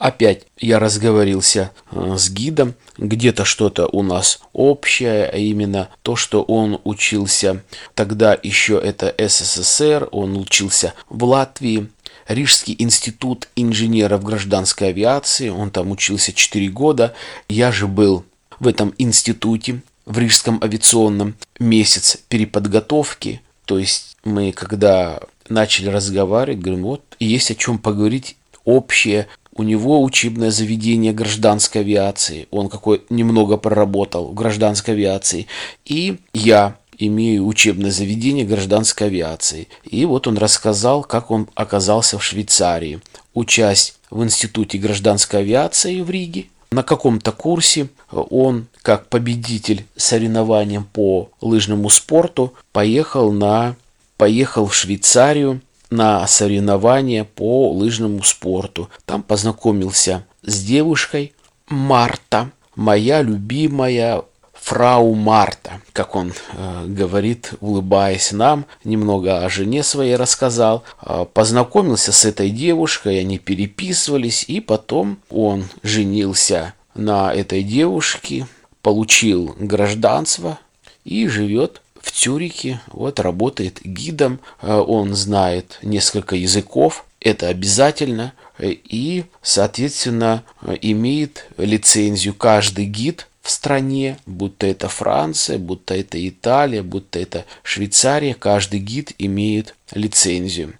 Опять 0.00 0.46
я 0.58 0.78
разговорился 0.78 1.72
э, 1.92 2.14
с 2.16 2.30
гидом, 2.30 2.74
где-то 2.96 3.44
что-то 3.44 3.86
у 3.86 4.02
нас 4.02 4.40
общее, 4.54 5.26
а 5.26 5.36
именно 5.36 5.90
то, 6.00 6.16
что 6.16 6.42
он 6.42 6.80
учился, 6.84 7.62
тогда 7.94 8.34
еще 8.42 8.80
это 8.82 9.14
СССР, 9.18 10.08
он 10.10 10.38
учился 10.38 10.94
в 11.10 11.22
Латвии, 11.24 11.90
Рижский 12.28 12.76
институт 12.78 13.48
инженеров 13.56 14.24
гражданской 14.24 14.88
авиации, 14.88 15.50
он 15.50 15.70
там 15.70 15.90
учился 15.90 16.32
4 16.32 16.68
года, 16.68 17.12
я 17.50 17.70
же 17.70 17.86
был 17.86 18.24
в 18.58 18.68
этом 18.68 18.94
институте, 18.96 19.82
в 20.06 20.18
Рижском 20.18 20.60
авиационном, 20.64 21.34
месяц 21.58 22.16
переподготовки, 22.30 23.42
то 23.66 23.78
есть 23.78 24.16
мы 24.24 24.52
когда 24.52 25.20
начали 25.50 25.90
разговаривать, 25.90 26.62
говорим, 26.62 26.84
вот 26.84 27.02
есть 27.18 27.50
о 27.50 27.54
чем 27.54 27.78
поговорить 27.78 28.38
общее, 28.64 29.28
у 29.60 29.62
него 29.62 30.02
учебное 30.02 30.50
заведение 30.50 31.12
гражданской 31.12 31.82
авиации. 31.82 32.48
Он 32.50 32.70
какой 32.70 33.02
немного 33.10 33.58
проработал 33.58 34.28
в 34.28 34.34
гражданской 34.34 34.94
авиации. 34.94 35.48
И 35.84 36.16
я 36.32 36.76
имею 36.96 37.46
учебное 37.46 37.90
заведение 37.90 38.46
гражданской 38.46 39.08
авиации. 39.08 39.68
И 39.84 40.06
вот 40.06 40.26
он 40.26 40.38
рассказал, 40.38 41.02
как 41.02 41.30
он 41.30 41.46
оказался 41.54 42.18
в 42.18 42.24
Швейцарии, 42.24 43.00
учась 43.34 43.98
в 44.10 44.24
Институте 44.24 44.78
гражданской 44.78 45.40
авиации 45.40 46.00
в 46.00 46.08
Риге. 46.08 46.46
На 46.72 46.82
каком-то 46.82 47.30
курсе 47.30 47.90
он, 48.10 48.66
как 48.80 49.10
победитель 49.10 49.84
соревнований 49.94 50.80
по 50.80 51.28
лыжному 51.42 51.90
спорту, 51.90 52.54
поехал, 52.72 53.30
на, 53.30 53.76
поехал 54.16 54.64
в 54.64 54.74
Швейцарию 54.74 55.60
на 55.90 56.26
соревнования 56.26 57.24
по 57.24 57.72
лыжному 57.72 58.22
спорту. 58.22 58.88
Там 59.04 59.22
познакомился 59.22 60.24
с 60.42 60.62
девушкой 60.62 61.34
Марта, 61.68 62.50
моя 62.74 63.22
любимая 63.22 64.22
фрау 64.52 65.14
Марта, 65.14 65.80
как 65.92 66.14
он 66.14 66.32
э, 66.52 66.84
говорит, 66.86 67.54
улыбаясь 67.60 68.32
нам, 68.32 68.66
немного 68.84 69.44
о 69.44 69.48
жене 69.48 69.82
своей 69.82 70.16
рассказал. 70.16 70.84
Э, 71.02 71.24
познакомился 71.32 72.12
с 72.12 72.24
этой 72.24 72.50
девушкой, 72.50 73.20
они 73.20 73.38
переписывались, 73.38 74.44
и 74.46 74.60
потом 74.60 75.18
он 75.30 75.64
женился 75.82 76.74
на 76.94 77.32
этой 77.32 77.62
девушке, 77.62 78.46
получил 78.82 79.54
гражданство 79.58 80.58
и 81.04 81.26
живет 81.26 81.80
в 82.00 82.10
Цюрихе, 82.10 82.80
вот 82.88 83.20
работает 83.20 83.80
гидом, 83.82 84.40
э, 84.62 84.72
он 84.72 85.14
знает 85.14 85.78
несколько 85.82 86.34
языков, 86.36 87.04
это 87.20 87.48
обязательно, 87.48 88.32
э, 88.58 88.70
и, 88.70 89.24
соответственно, 89.42 90.42
э, 90.62 90.76
имеет 90.80 91.46
лицензию 91.58 92.34
каждый 92.34 92.86
гид 92.86 93.26
в 93.42 93.50
стране, 93.50 94.18
будто 94.26 94.66
это 94.66 94.88
Франция, 94.88 95.58
будто 95.58 95.94
это 95.94 96.26
Италия, 96.26 96.82
будто 96.82 97.18
это 97.18 97.44
Швейцария, 97.62 98.34
каждый 98.34 98.80
гид 98.80 99.12
имеет 99.18 99.74
лицензию. 99.92 100.74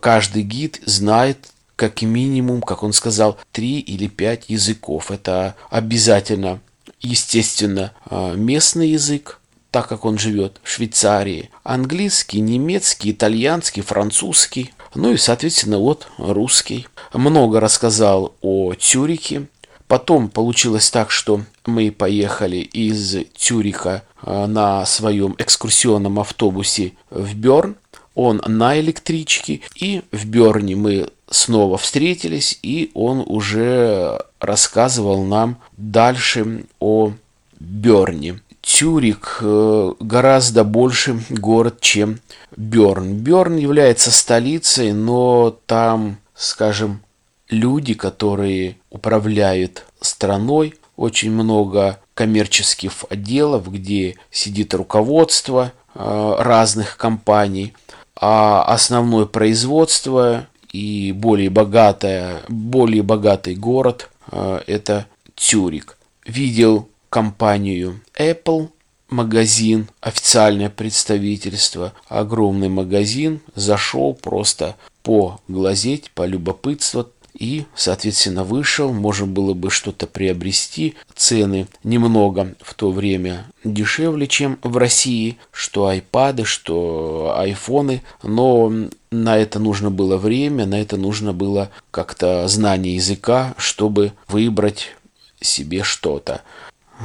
Каждый 0.00 0.42
гид 0.42 0.80
знает 0.84 1.38
как 1.76 2.02
минимум, 2.02 2.62
как 2.62 2.82
он 2.82 2.92
сказал, 2.92 3.38
три 3.52 3.80
или 3.80 4.08
пять 4.08 4.44
языков. 4.48 5.10
Это 5.10 5.54
обязательно, 5.70 6.60
естественно, 7.00 7.92
местный 8.10 8.90
язык, 8.90 9.40
так 9.74 9.88
как 9.88 10.04
он 10.04 10.18
живет 10.18 10.60
в 10.62 10.70
Швейцарии, 10.70 11.50
английский, 11.64 12.38
немецкий, 12.38 13.10
итальянский, 13.10 13.82
французский, 13.82 14.72
ну 14.94 15.10
и, 15.10 15.16
соответственно, 15.16 15.78
вот 15.78 16.06
русский. 16.16 16.86
Много 17.12 17.58
рассказал 17.58 18.36
о 18.40 18.74
Цюрике. 18.74 19.48
Потом 19.88 20.28
получилось 20.28 20.92
так, 20.92 21.10
что 21.10 21.40
мы 21.66 21.90
поехали 21.90 22.58
из 22.58 23.16
Цюриха 23.36 24.04
а, 24.22 24.46
на 24.46 24.86
своем 24.86 25.34
экскурсионном 25.38 26.20
автобусе 26.20 26.92
в 27.10 27.34
Берн. 27.34 27.74
Он 28.14 28.40
на 28.46 28.78
электричке. 28.78 29.62
И 29.74 30.02
в 30.12 30.24
Берне 30.24 30.76
мы 30.76 31.08
снова 31.28 31.78
встретились, 31.78 32.60
и 32.62 32.92
он 32.94 33.24
уже 33.26 34.20
рассказывал 34.38 35.24
нам 35.24 35.58
дальше 35.76 36.66
о 36.78 37.10
Берне. 37.58 38.40
Тюрик 38.64 39.40
э, 39.42 39.92
гораздо 40.00 40.64
больше 40.64 41.20
город, 41.28 41.80
чем 41.80 42.20
Берн. 42.56 43.18
Берн 43.18 43.56
является 43.56 44.10
столицей, 44.10 44.92
но 44.92 45.56
там, 45.66 46.16
скажем, 46.34 47.02
люди, 47.50 47.92
которые 47.92 48.78
управляют 48.88 49.84
страной, 50.00 50.74
очень 50.96 51.30
много 51.30 52.00
коммерческих 52.14 52.92
отделов, 53.10 53.70
где 53.70 54.16
сидит 54.30 54.72
руководство 54.72 55.72
э, 55.94 56.34
разных 56.38 56.96
компаний, 56.96 57.74
а 58.16 58.64
основное 58.64 59.26
производство 59.26 60.46
и 60.72 61.12
более 61.12 61.50
богатое, 61.50 62.40
более 62.48 63.02
богатый 63.02 63.56
город 63.56 64.08
э, 64.32 64.60
это 64.66 65.06
Тюрик. 65.34 65.98
Видел 66.24 66.88
компанию 67.14 68.00
Apple, 68.18 68.70
магазин, 69.08 69.86
официальное 70.00 70.68
представительство, 70.68 71.92
огромный 72.08 72.68
магазин, 72.68 73.38
зашел 73.54 74.14
просто 74.14 74.74
поглазеть, 75.04 76.10
полюбопытствовать, 76.10 77.06
и, 77.38 77.66
соответственно, 77.76 78.42
вышел, 78.42 78.92
можно 78.92 79.28
было 79.28 79.54
бы 79.54 79.70
что-то 79.70 80.08
приобрести. 80.08 80.96
Цены 81.14 81.68
немного 81.84 82.56
в 82.60 82.74
то 82.74 82.90
время 82.90 83.46
дешевле, 83.62 84.26
чем 84.26 84.58
в 84.64 84.76
России, 84.76 85.38
что 85.52 85.86
айпады, 85.86 86.44
что 86.44 87.34
айфоны, 87.36 88.02
но 88.24 88.72
на 89.12 89.36
это 89.36 89.60
нужно 89.60 89.92
было 89.92 90.16
время, 90.16 90.66
на 90.66 90.80
это 90.80 90.96
нужно 90.96 91.32
было 91.32 91.70
как-то 91.92 92.48
знание 92.48 92.96
языка, 92.96 93.54
чтобы 93.56 94.14
выбрать 94.26 94.96
себе 95.40 95.84
что-то. 95.84 96.42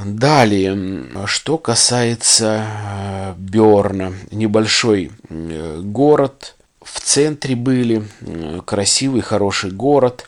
Далее, 0.06 1.06
что 1.26 1.58
касается 1.58 2.66
э, 2.66 3.34
Берна, 3.38 4.14
небольшой 4.32 5.12
э, 5.30 5.80
город, 5.84 6.56
в 6.82 7.00
центре 7.02 7.56
были, 7.56 8.04
э, 8.22 8.62
красивый, 8.66 9.22
хороший 9.22 9.72
город. 9.72 10.28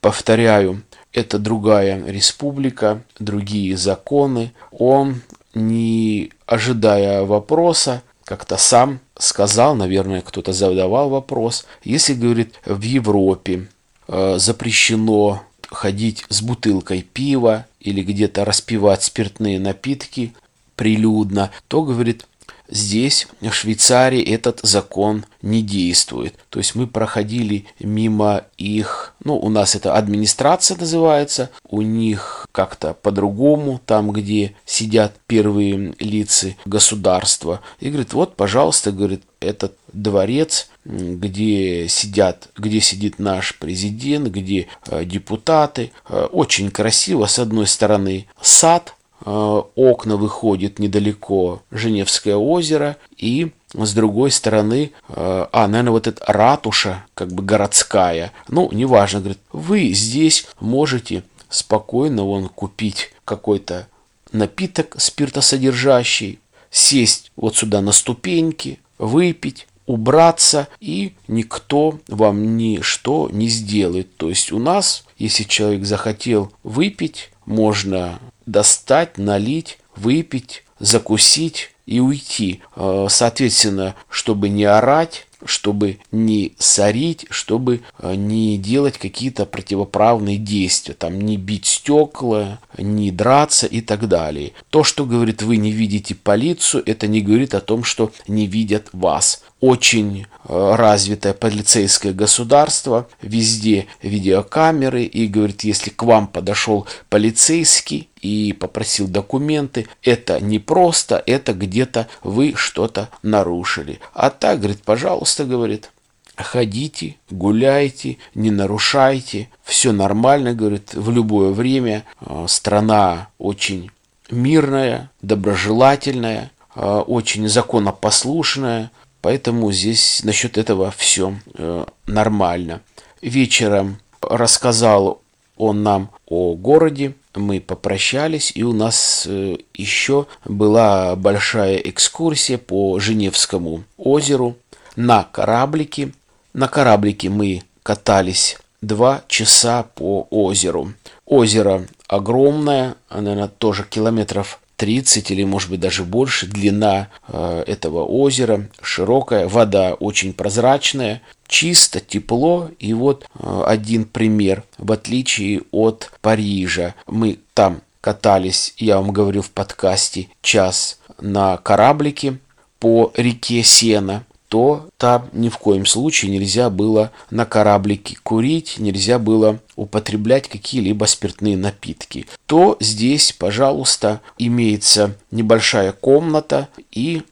Повторяю, 0.00 0.82
это 1.12 1.38
другая 1.40 2.04
республика, 2.06 3.02
другие 3.18 3.76
законы. 3.76 4.52
Он, 4.70 5.22
не 5.54 6.30
ожидая 6.46 7.24
вопроса, 7.24 8.02
как-то 8.24 8.56
сам 8.58 9.00
сказал, 9.18 9.74
наверное, 9.74 10.20
кто-то 10.20 10.52
задавал 10.52 11.08
вопрос, 11.08 11.66
если, 11.82 12.14
говорит, 12.14 12.54
в 12.64 12.82
Европе 12.82 13.66
запрещено 14.06 15.42
ходить 15.70 16.24
с 16.28 16.42
бутылкой 16.42 17.02
пива 17.02 17.66
или 17.80 18.02
где-то 18.02 18.44
распивать 18.44 19.02
спиртные 19.02 19.60
напитки 19.60 20.32
прилюдно, 20.76 21.50
то, 21.68 21.82
говорит, 21.82 22.26
здесь, 22.68 23.28
в 23.40 23.52
Швейцарии, 23.52 24.22
этот 24.22 24.60
закон 24.62 25.24
не 25.42 25.62
действует. 25.62 26.34
То 26.50 26.58
есть 26.58 26.74
мы 26.74 26.86
проходили 26.86 27.66
мимо 27.80 28.44
их, 28.58 29.14
ну, 29.24 29.36
у 29.36 29.48
нас 29.48 29.74
это 29.74 29.94
администрация 29.94 30.76
называется, 30.76 31.50
у 31.68 31.82
них 31.82 32.46
как-то 32.52 32.94
по-другому, 32.94 33.80
там, 33.84 34.10
где 34.10 34.54
сидят 34.64 35.14
первые 35.26 35.94
лица 35.98 36.54
государства. 36.64 37.60
И 37.80 37.88
говорит, 37.88 38.12
вот, 38.12 38.36
пожалуйста, 38.36 38.92
говорит, 38.92 39.22
этот 39.46 39.76
дворец, 39.92 40.68
где 40.84 41.88
сидят, 41.88 42.48
где 42.56 42.80
сидит 42.80 43.18
наш 43.18 43.56
президент, 43.56 44.28
где 44.28 44.68
э, 44.86 45.04
депутаты. 45.04 45.92
Э, 46.08 46.26
очень 46.30 46.70
красиво, 46.70 47.26
с 47.26 47.38
одной 47.38 47.66
стороны, 47.66 48.26
сад, 48.40 48.94
э, 49.24 49.30
окна 49.74 50.16
выходят 50.16 50.78
недалеко 50.78 51.62
Женевское 51.70 52.36
озеро, 52.36 52.96
и 53.16 53.52
с 53.74 53.94
другой 53.94 54.30
стороны, 54.30 54.92
а, 55.08 55.66
наверное, 55.66 55.90
вот 55.90 56.06
эта 56.06 56.24
ратуша, 56.32 57.04
как 57.12 57.28
бы 57.28 57.42
городская, 57.42 58.32
ну, 58.48 58.70
неважно, 58.72 59.18
говорит, 59.20 59.40
вы 59.52 59.92
здесь 59.92 60.46
можете 60.60 61.24
спокойно 61.50 62.24
вон 62.24 62.48
купить 62.48 63.12
какой-то 63.26 63.86
напиток 64.32 64.94
спиртосодержащий, 64.98 66.38
сесть 66.70 67.32
вот 67.36 67.56
сюда 67.56 67.80
на 67.80 67.92
ступеньки, 67.92 68.78
выпить, 68.98 69.66
убраться, 69.86 70.68
и 70.80 71.14
никто 71.28 71.98
вам 72.08 72.56
ничто 72.56 73.28
не 73.30 73.48
сделает. 73.48 74.16
То 74.16 74.28
есть 74.28 74.52
у 74.52 74.58
нас, 74.58 75.04
если 75.16 75.44
человек 75.44 75.84
захотел 75.84 76.52
выпить, 76.62 77.30
можно 77.44 78.18
достать, 78.46 79.18
налить, 79.18 79.78
выпить, 79.94 80.64
закусить 80.78 81.70
и 81.86 82.00
уйти. 82.00 82.62
Э, 82.74 83.06
соответственно, 83.08 83.94
чтобы 84.08 84.48
не 84.48 84.64
орать, 84.64 85.25
чтобы 85.44 85.98
не 86.10 86.54
сорить, 86.58 87.26
чтобы 87.30 87.82
э, 87.98 88.14
не 88.14 88.58
делать 88.58 88.98
какие-то 88.98 89.46
противоправные 89.46 90.38
действия, 90.38 90.94
там 90.94 91.20
не 91.20 91.36
бить 91.36 91.66
стекла, 91.66 92.60
не 92.78 93.10
драться 93.10 93.66
и 93.66 93.80
так 93.80 94.08
далее. 94.08 94.52
То, 94.70 94.84
что 94.84 95.04
говорит, 95.04 95.42
вы 95.42 95.56
не 95.56 95.72
видите 95.72 96.14
полицию, 96.14 96.82
это 96.86 97.06
не 97.06 97.20
говорит 97.20 97.54
о 97.54 97.60
том, 97.60 97.84
что 97.84 98.12
не 98.26 98.46
видят 98.46 98.88
вас 98.92 99.42
очень 99.60 100.26
э, 100.44 100.74
развитое 100.74 101.32
полицейское 101.32 102.12
государство, 102.12 103.08
везде 103.22 103.86
видеокамеры, 104.02 105.04
и 105.04 105.26
говорит, 105.26 105.64
если 105.64 105.90
к 105.90 106.02
вам 106.02 106.26
подошел 106.26 106.86
полицейский 107.08 108.08
и 108.20 108.52
попросил 108.52 109.08
документы, 109.08 109.88
это 110.02 110.40
не 110.40 110.58
просто, 110.58 111.22
это 111.26 111.54
где-то 111.54 112.08
вы 112.22 112.54
что-то 112.56 113.08
нарушили. 113.22 114.00
А 114.12 114.30
так, 114.30 114.58
говорит, 114.58 114.82
пожалуйста, 114.82 115.44
говорит, 115.44 115.90
ходите, 116.36 117.16
гуляйте, 117.30 118.18
не 118.34 118.50
нарушайте, 118.50 119.48
все 119.64 119.92
нормально, 119.92 120.54
говорит, 120.54 120.94
в 120.94 121.10
любое 121.10 121.52
время. 121.52 122.04
Э, 122.20 122.46
страна 122.48 123.28
очень 123.38 123.90
мирная, 124.30 125.10
доброжелательная, 125.22 126.50
э, 126.74 126.80
очень 126.80 127.48
законопослушная, 127.48 128.90
Поэтому 129.26 129.72
здесь 129.72 130.22
насчет 130.22 130.56
этого 130.56 130.92
все 130.96 131.34
э, 131.54 131.84
нормально. 132.06 132.80
Вечером 133.20 133.98
рассказал 134.22 135.20
он 135.56 135.82
нам 135.82 136.10
о 136.28 136.54
городе, 136.54 137.12
мы 137.34 137.60
попрощались, 137.60 138.52
и 138.54 138.62
у 138.62 138.72
нас 138.72 139.26
э, 139.28 139.56
еще 139.74 140.28
была 140.44 141.16
большая 141.16 141.78
экскурсия 141.78 142.56
по 142.56 143.00
Женевскому 143.00 143.82
озеру 143.96 144.54
на 144.94 145.24
кораблике. 145.24 146.12
На 146.52 146.68
кораблике 146.68 147.28
мы 147.28 147.64
катались 147.82 148.56
два 148.80 149.24
часа 149.26 149.82
по 149.82 150.28
озеру. 150.30 150.92
Озеро 151.24 151.84
огромное, 152.06 152.94
наверное, 153.10 153.48
тоже 153.48 153.84
километров 153.90 154.60
30 154.76 155.30
или 155.30 155.44
может 155.44 155.70
быть 155.70 155.80
даже 155.80 156.04
больше 156.04 156.46
длина 156.46 157.08
э, 157.28 157.64
этого 157.66 158.04
озера, 158.04 158.68
широкая, 158.82 159.48
вода 159.48 159.94
очень 159.94 160.32
прозрачная, 160.32 161.22
чисто, 161.46 162.00
тепло. 162.00 162.70
И 162.78 162.92
вот 162.92 163.26
э, 163.38 163.62
один 163.66 164.04
пример, 164.04 164.64
в 164.78 164.92
отличие 164.92 165.62
от 165.70 166.12
Парижа, 166.20 166.94
мы 167.06 167.38
там 167.54 167.80
катались, 168.00 168.74
я 168.76 168.98
вам 168.98 169.12
говорю 169.12 169.42
в 169.42 169.50
подкасте, 169.50 170.28
час 170.42 170.98
на 171.20 171.56
кораблике 171.56 172.38
по 172.78 173.10
реке 173.16 173.62
Сена 173.62 174.24
то 174.48 174.88
там 174.96 175.28
ни 175.32 175.48
в 175.48 175.58
коем 175.58 175.86
случае 175.86 176.30
нельзя 176.30 176.70
было 176.70 177.10
на 177.30 177.44
кораблике 177.46 178.16
курить, 178.22 178.76
нельзя 178.78 179.18
было 179.18 179.58
употреблять 179.74 180.48
какие-либо 180.48 181.04
спиртные 181.06 181.56
напитки, 181.56 182.26
то 182.46 182.76
здесь, 182.80 183.32
пожалуйста, 183.32 184.20
имеется 184.38 185.16
небольшая 185.30 185.92
комната 185.92 186.68
и 186.90 187.22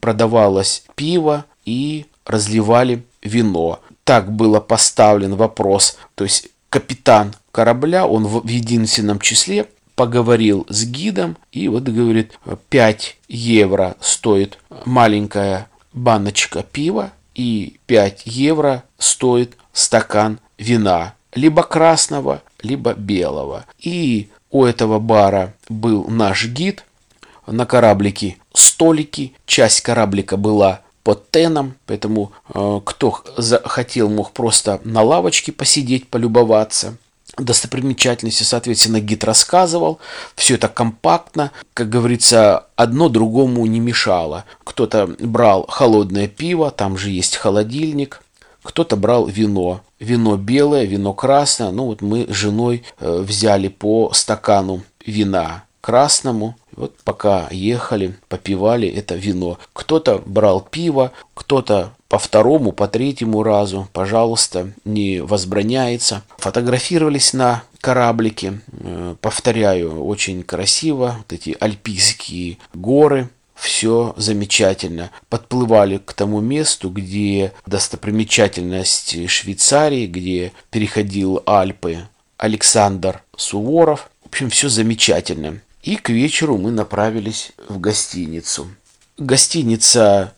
продавалось 0.00 0.84
пиво 0.94 1.44
и 1.64 2.06
разливали 2.24 3.04
вино. 3.22 3.80
Так 4.04 4.32
было 4.32 4.60
поставлен 4.60 5.34
вопрос, 5.34 5.96
то 6.14 6.24
есть 6.24 6.48
капитан 6.68 7.34
корабля, 7.52 8.06
он 8.06 8.26
в 8.26 8.46
единственном 8.46 9.20
числе 9.20 9.66
поговорил 9.94 10.66
с 10.68 10.84
гидом 10.84 11.36
и 11.52 11.68
вот 11.68 11.84
говорит 11.84 12.38
5 12.68 13.16
евро 13.28 13.96
стоит 14.00 14.58
маленькая 14.84 15.68
баночка 15.96 16.62
пива 16.62 17.10
и 17.34 17.78
5 17.86 18.22
евро 18.26 18.84
стоит 18.98 19.56
стакан 19.72 20.38
вина, 20.58 21.14
либо 21.34 21.64
красного, 21.64 22.42
либо 22.62 22.94
белого. 22.94 23.66
И 23.80 24.28
у 24.50 24.64
этого 24.64 25.00
бара 25.00 25.54
был 25.68 26.04
наш 26.08 26.46
гид, 26.46 26.84
на 27.46 27.66
кораблике 27.66 28.36
столики, 28.54 29.34
часть 29.46 29.80
кораблика 29.80 30.36
была 30.36 30.80
под 31.02 31.30
теном, 31.30 31.74
поэтому 31.86 32.32
э, 32.52 32.80
кто 32.84 33.22
захотел, 33.36 34.08
мог 34.08 34.32
просто 34.32 34.80
на 34.82 35.02
лавочке 35.02 35.52
посидеть, 35.52 36.08
полюбоваться 36.08 36.96
достопримечательности, 37.36 38.42
соответственно, 38.42 39.00
гид 39.00 39.24
рассказывал. 39.24 39.98
Все 40.34 40.54
это 40.54 40.68
компактно, 40.68 41.52
как 41.74 41.88
говорится, 41.88 42.66
одно 42.76 43.08
другому 43.08 43.66
не 43.66 43.80
мешало. 43.80 44.44
Кто-то 44.64 45.14
брал 45.18 45.66
холодное 45.68 46.28
пиво, 46.28 46.70
там 46.70 46.96
же 46.96 47.10
есть 47.10 47.36
холодильник, 47.36 48.22
кто-то 48.62 48.96
брал 48.96 49.26
вино. 49.26 49.80
Вино 49.98 50.36
белое, 50.36 50.84
вино 50.84 51.14
красное. 51.14 51.70
Ну 51.70 51.86
вот 51.86 52.02
мы 52.02 52.26
с 52.28 52.34
женой 52.34 52.84
э, 52.98 53.20
взяли 53.20 53.68
по 53.68 54.12
стакану 54.12 54.82
вина 55.06 55.64
красному. 55.80 56.56
Вот 56.74 56.94
пока 57.04 57.48
ехали, 57.50 58.16
попивали 58.28 58.88
это 58.88 59.14
вино. 59.14 59.58
Кто-то 59.72 60.20
брал 60.26 60.60
пиво, 60.60 61.12
кто-то 61.34 61.92
по 62.08 62.18
второму, 62.18 62.72
по 62.72 62.88
третьему 62.88 63.42
разу, 63.42 63.88
пожалуйста, 63.92 64.72
не 64.84 65.20
возбраняется. 65.20 66.22
Фотографировались 66.38 67.32
на 67.32 67.64
кораблике, 67.80 68.60
э, 68.72 69.16
повторяю, 69.20 70.04
очень 70.04 70.42
красиво, 70.42 71.16
вот 71.18 71.32
эти 71.32 71.56
альпийские 71.58 72.58
горы, 72.74 73.28
все 73.54 74.14
замечательно. 74.16 75.10
Подплывали 75.28 75.98
к 75.98 76.12
тому 76.12 76.40
месту, 76.40 76.90
где 76.90 77.52
достопримечательность 77.64 79.28
Швейцарии, 79.28 80.06
где 80.06 80.52
переходил 80.70 81.42
Альпы 81.46 82.08
Александр 82.36 83.22
Суворов. 83.36 84.10
В 84.22 84.28
общем, 84.28 84.50
все 84.50 84.68
замечательно. 84.68 85.60
И 85.82 85.96
к 85.96 86.10
вечеру 86.10 86.58
мы 86.58 86.70
направились 86.70 87.52
в 87.68 87.78
гостиницу. 87.80 88.68
Гостиница, 89.18 90.34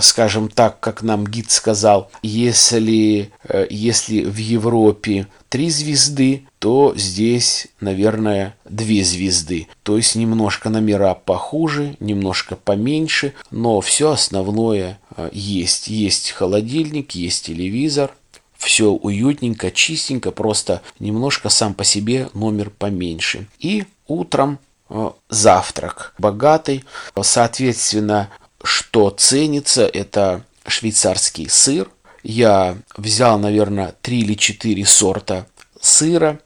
скажем 0.00 0.48
так, 0.48 0.80
как 0.80 1.02
нам 1.02 1.26
гид 1.26 1.50
сказал, 1.50 2.10
если, 2.22 3.30
э, 3.44 3.66
если 3.70 4.24
в 4.24 4.36
Европе 4.36 5.28
три 5.48 5.70
звезды, 5.70 6.46
то 6.58 6.94
здесь, 6.96 7.68
наверное, 7.80 8.56
две 8.64 9.04
звезды. 9.04 9.68
То 9.82 9.96
есть 9.96 10.16
немножко 10.16 10.68
номера 10.68 11.14
похуже, 11.14 11.96
немножко 12.00 12.56
поменьше, 12.56 13.34
но 13.50 13.80
все 13.80 14.10
основное 14.10 14.98
э, 15.16 15.30
есть. 15.32 15.88
Есть 15.88 16.30
холодильник, 16.30 17.12
есть 17.12 17.46
телевизор, 17.46 18.12
все 18.56 18.90
уютненько, 18.90 19.70
чистенько, 19.70 20.30
просто 20.30 20.82
немножко 20.98 21.48
сам 21.48 21.74
по 21.74 21.84
себе 21.84 22.28
номер 22.32 22.70
поменьше. 22.70 23.46
И 23.58 23.84
утром 24.06 24.58
э, 24.88 25.10
завтрак 25.28 26.14
богатый. 26.18 26.84
Соответственно, 27.20 28.30
что 28.62 29.10
ценится, 29.10 29.86
это 29.86 30.44
швейцарский 30.66 31.48
сыр. 31.48 31.90
Я 32.22 32.76
взял, 32.96 33.38
наверное, 33.38 33.94
3 34.02 34.20
или 34.20 34.34
4 34.34 34.84
сорта 34.86 35.46
сыра. 35.80 36.38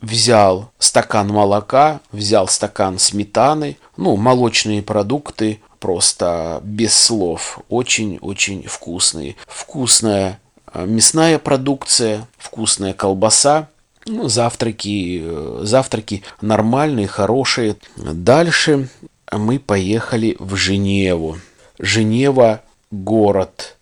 взял 0.00 0.70
стакан 0.78 1.28
молока, 1.28 2.00
взял 2.12 2.46
стакан 2.46 2.98
сметаны, 2.98 3.78
ну, 3.96 4.16
молочные 4.16 4.82
продукты, 4.82 5.60
просто 5.80 6.60
без 6.62 6.94
слов. 6.94 7.58
Очень-очень 7.68 8.64
вкусные. 8.66 9.36
Вкусная 9.46 10.40
э, 10.72 10.84
мясная 10.86 11.38
продукция, 11.38 12.28
вкусная 12.38 12.92
колбаса, 12.92 13.68
ну, 14.06 14.28
завтраки, 14.28 15.22
э, 15.24 15.60
завтраки 15.62 16.22
нормальные, 16.40 17.06
хорошие. 17.06 17.76
Дальше 17.96 18.88
мы 19.32 19.58
поехали 19.58 20.36
в 20.38 20.54
Женеву. 20.54 21.38
Женева– 21.78 22.62
город 22.90 23.76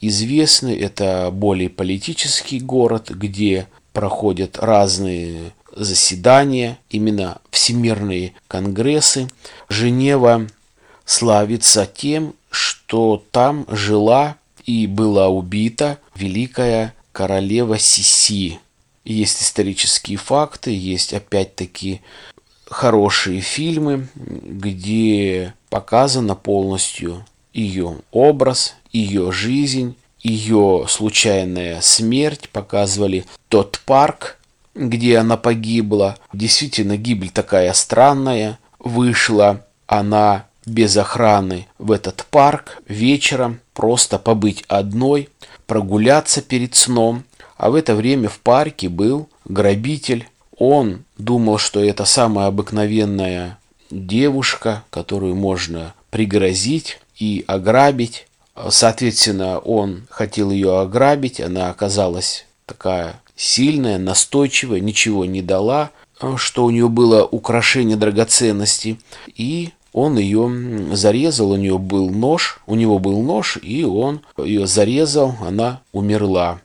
известный, 0.00 0.76
это 0.76 1.30
более 1.32 1.70
политический 1.70 2.60
город, 2.60 3.10
где 3.10 3.68
проходят 3.92 4.58
разные 4.58 5.52
заседания, 5.74 6.78
именно 6.90 7.40
всемирные 7.50 8.34
конгрессы. 8.48 9.28
Женева 9.68 10.46
славится 11.04 11.86
тем, 11.86 12.34
что 12.50 13.22
там 13.30 13.66
жила 13.68 14.36
и 14.64 14.86
была 14.86 15.28
убита 15.28 15.98
великая 16.14 16.94
королева 17.12 17.78
Сиси. 17.78 18.58
Есть 19.04 19.42
исторические 19.42 20.18
факты, 20.18 20.72
есть 20.72 21.14
опять-таки 21.14 22.00
хорошие 22.68 23.40
фильмы, 23.40 24.08
где 24.16 25.54
показано 25.70 26.34
полностью 26.34 27.24
ее 27.56 27.96
образ, 28.12 28.74
ее 28.92 29.32
жизнь, 29.32 29.96
ее 30.22 30.84
случайная 30.88 31.80
смерть, 31.80 32.50
показывали 32.50 33.24
тот 33.48 33.80
парк, 33.84 34.38
где 34.74 35.18
она 35.18 35.36
погибла. 35.36 36.18
Действительно, 36.32 36.96
гибель 36.96 37.30
такая 37.30 37.72
странная. 37.72 38.58
Вышла 38.78 39.64
она 39.86 40.46
без 40.66 40.96
охраны 40.96 41.66
в 41.78 41.92
этот 41.92 42.26
парк 42.30 42.82
вечером, 42.86 43.60
просто 43.72 44.18
побыть 44.18 44.64
одной, 44.68 45.30
прогуляться 45.66 46.42
перед 46.42 46.74
сном. 46.74 47.24
А 47.56 47.70
в 47.70 47.74
это 47.74 47.94
время 47.94 48.28
в 48.28 48.38
парке 48.40 48.88
был 48.88 49.28
грабитель. 49.46 50.28
Он 50.58 51.04
думал, 51.16 51.58
что 51.58 51.82
это 51.82 52.04
самая 52.04 52.48
обыкновенная 52.48 53.58
девушка, 53.90 54.84
которую 54.90 55.36
можно 55.36 55.94
пригрозить 56.10 56.98
и 57.18 57.44
ограбить. 57.46 58.26
Соответственно, 58.68 59.58
он 59.58 60.06
хотел 60.08 60.50
ее 60.50 60.80
ограбить, 60.80 61.40
она 61.40 61.70
оказалась 61.70 62.46
такая 62.64 63.20
сильная, 63.36 63.98
настойчивая, 63.98 64.80
ничего 64.80 65.24
не 65.24 65.42
дала, 65.42 65.90
что 66.36 66.64
у 66.64 66.70
нее 66.70 66.88
было 66.88 67.24
украшение 67.24 67.96
драгоценности, 67.96 68.98
и 69.26 69.70
он 69.92 70.18
ее 70.18 70.94
зарезал, 70.94 71.50
у 71.52 71.56
нее 71.56 71.78
был 71.78 72.10
нож, 72.10 72.60
у 72.66 72.74
него 72.74 72.98
был 72.98 73.22
нож, 73.22 73.58
и 73.62 73.84
он 73.84 74.20
ее 74.36 74.66
зарезал, 74.66 75.34
она 75.40 75.80
умерла. 75.92 76.60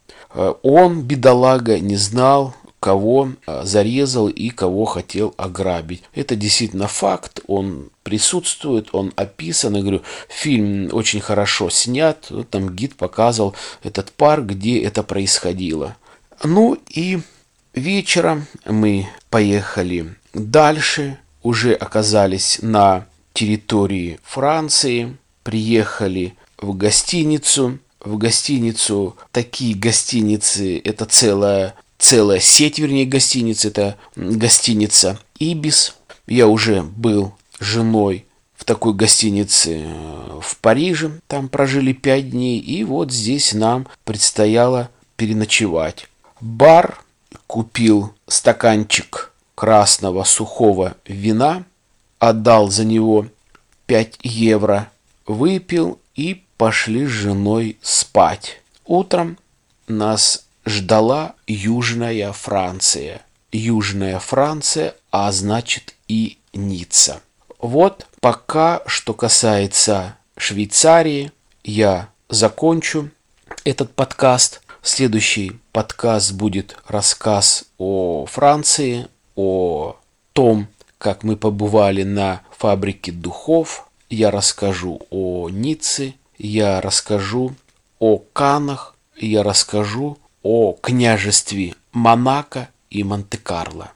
Он, 0.63 1.01
бедолага, 1.01 1.79
не 1.79 1.97
знал, 1.97 2.53
кого 2.81 3.29
зарезал 3.63 4.27
и 4.27 4.49
кого 4.49 4.85
хотел 4.85 5.33
ограбить. 5.37 6.03
Это 6.13 6.35
действительно 6.35 6.87
факт, 6.87 7.39
он 7.47 7.91
присутствует, 8.03 8.89
он 8.91 9.13
описан. 9.15 9.75
Я 9.75 9.81
говорю, 9.81 10.01
фильм 10.27 10.89
очень 10.91 11.21
хорошо 11.21 11.69
снят, 11.69 12.29
там 12.49 12.75
гид 12.75 12.95
показывал 12.95 13.55
этот 13.83 14.11
парк, 14.11 14.45
где 14.45 14.81
это 14.81 15.03
происходило. 15.03 15.95
Ну 16.43 16.77
и 16.89 17.19
вечером 17.73 18.47
мы 18.65 19.07
поехали 19.29 20.15
дальше, 20.33 21.19
уже 21.43 21.73
оказались 21.73 22.59
на 22.63 23.05
территории 23.33 24.19
Франции, 24.23 25.15
приехали 25.43 26.33
в 26.57 26.75
гостиницу. 26.75 27.77
В 28.03 28.17
гостиницу, 28.17 29.15
такие 29.31 29.75
гостиницы, 29.75 30.81
это 30.83 31.05
целая, 31.05 31.75
целая 32.01 32.39
сеть, 32.39 32.79
вернее, 32.79 33.05
гостиниц, 33.05 33.63
это 33.63 33.95
гостиница 34.15 35.19
Ибис. 35.39 35.95
Я 36.27 36.47
уже 36.47 36.81
был 36.81 37.33
женой 37.59 38.25
в 38.55 38.65
такой 38.65 38.93
гостинице 38.93 39.83
э, 39.85 40.39
в 40.41 40.57
Париже, 40.57 41.19
там 41.27 41.47
прожили 41.47 41.93
пять 41.93 42.31
дней, 42.31 42.59
и 42.59 42.83
вот 42.83 43.11
здесь 43.11 43.53
нам 43.53 43.87
предстояло 44.03 44.89
переночевать. 45.15 46.07
Бар 46.39 47.03
купил 47.47 48.13
стаканчик 48.27 49.31
красного 49.55 50.23
сухого 50.23 50.95
вина, 51.05 51.63
отдал 52.19 52.69
за 52.69 52.83
него 52.83 53.27
5 53.85 54.19
евро, 54.23 54.91
выпил 55.25 55.99
и 56.15 56.43
пошли 56.57 57.05
с 57.05 57.09
женой 57.09 57.77
спать. 57.81 58.61
Утром 58.85 59.37
нас 59.87 60.45
ждала 60.65 61.35
Южная 61.47 62.31
Франция. 62.33 63.21
Южная 63.51 64.19
Франция, 64.19 64.95
а 65.11 65.31
значит 65.31 65.95
и 66.07 66.37
Ницца. 66.53 67.21
Вот 67.59 68.07
пока 68.19 68.81
что 68.85 69.13
касается 69.13 70.17
Швейцарии, 70.37 71.31
я 71.63 72.09
закончу 72.29 73.09
этот 73.63 73.93
подкаст. 73.93 74.61
Следующий 74.81 75.59
подкаст 75.71 76.31
будет 76.31 76.75
рассказ 76.87 77.65
о 77.77 78.25
Франции, 78.25 79.07
о 79.35 79.97
том, 80.33 80.67
как 80.97 81.23
мы 81.23 81.35
побывали 81.35 82.03
на 82.03 82.41
фабрике 82.57 83.11
духов. 83.11 83.89
Я 84.09 84.31
расскажу 84.31 85.01
о 85.09 85.49
Ницце, 85.49 86.15
я 86.37 86.81
расскажу 86.81 87.53
о 87.99 88.17
Канах, 88.17 88.95
я 89.17 89.43
расскажу 89.43 90.17
о 90.43 90.73
княжестве 90.73 91.75
Монако 91.91 92.69
и 92.89 93.03
Монте-Карло. 93.03 93.91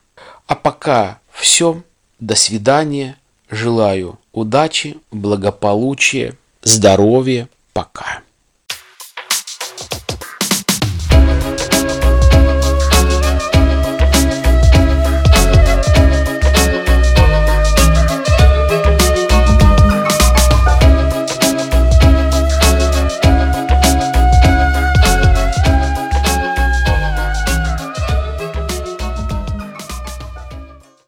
А 0.46 0.54
пока 0.54 1.20
все. 1.30 1.82
До 2.20 2.34
свидания. 2.34 3.16
Желаю 3.50 4.18
удачи, 4.32 4.98
благополучия, 5.10 6.36
здоровья. 6.62 7.48
Пока. 7.72 8.22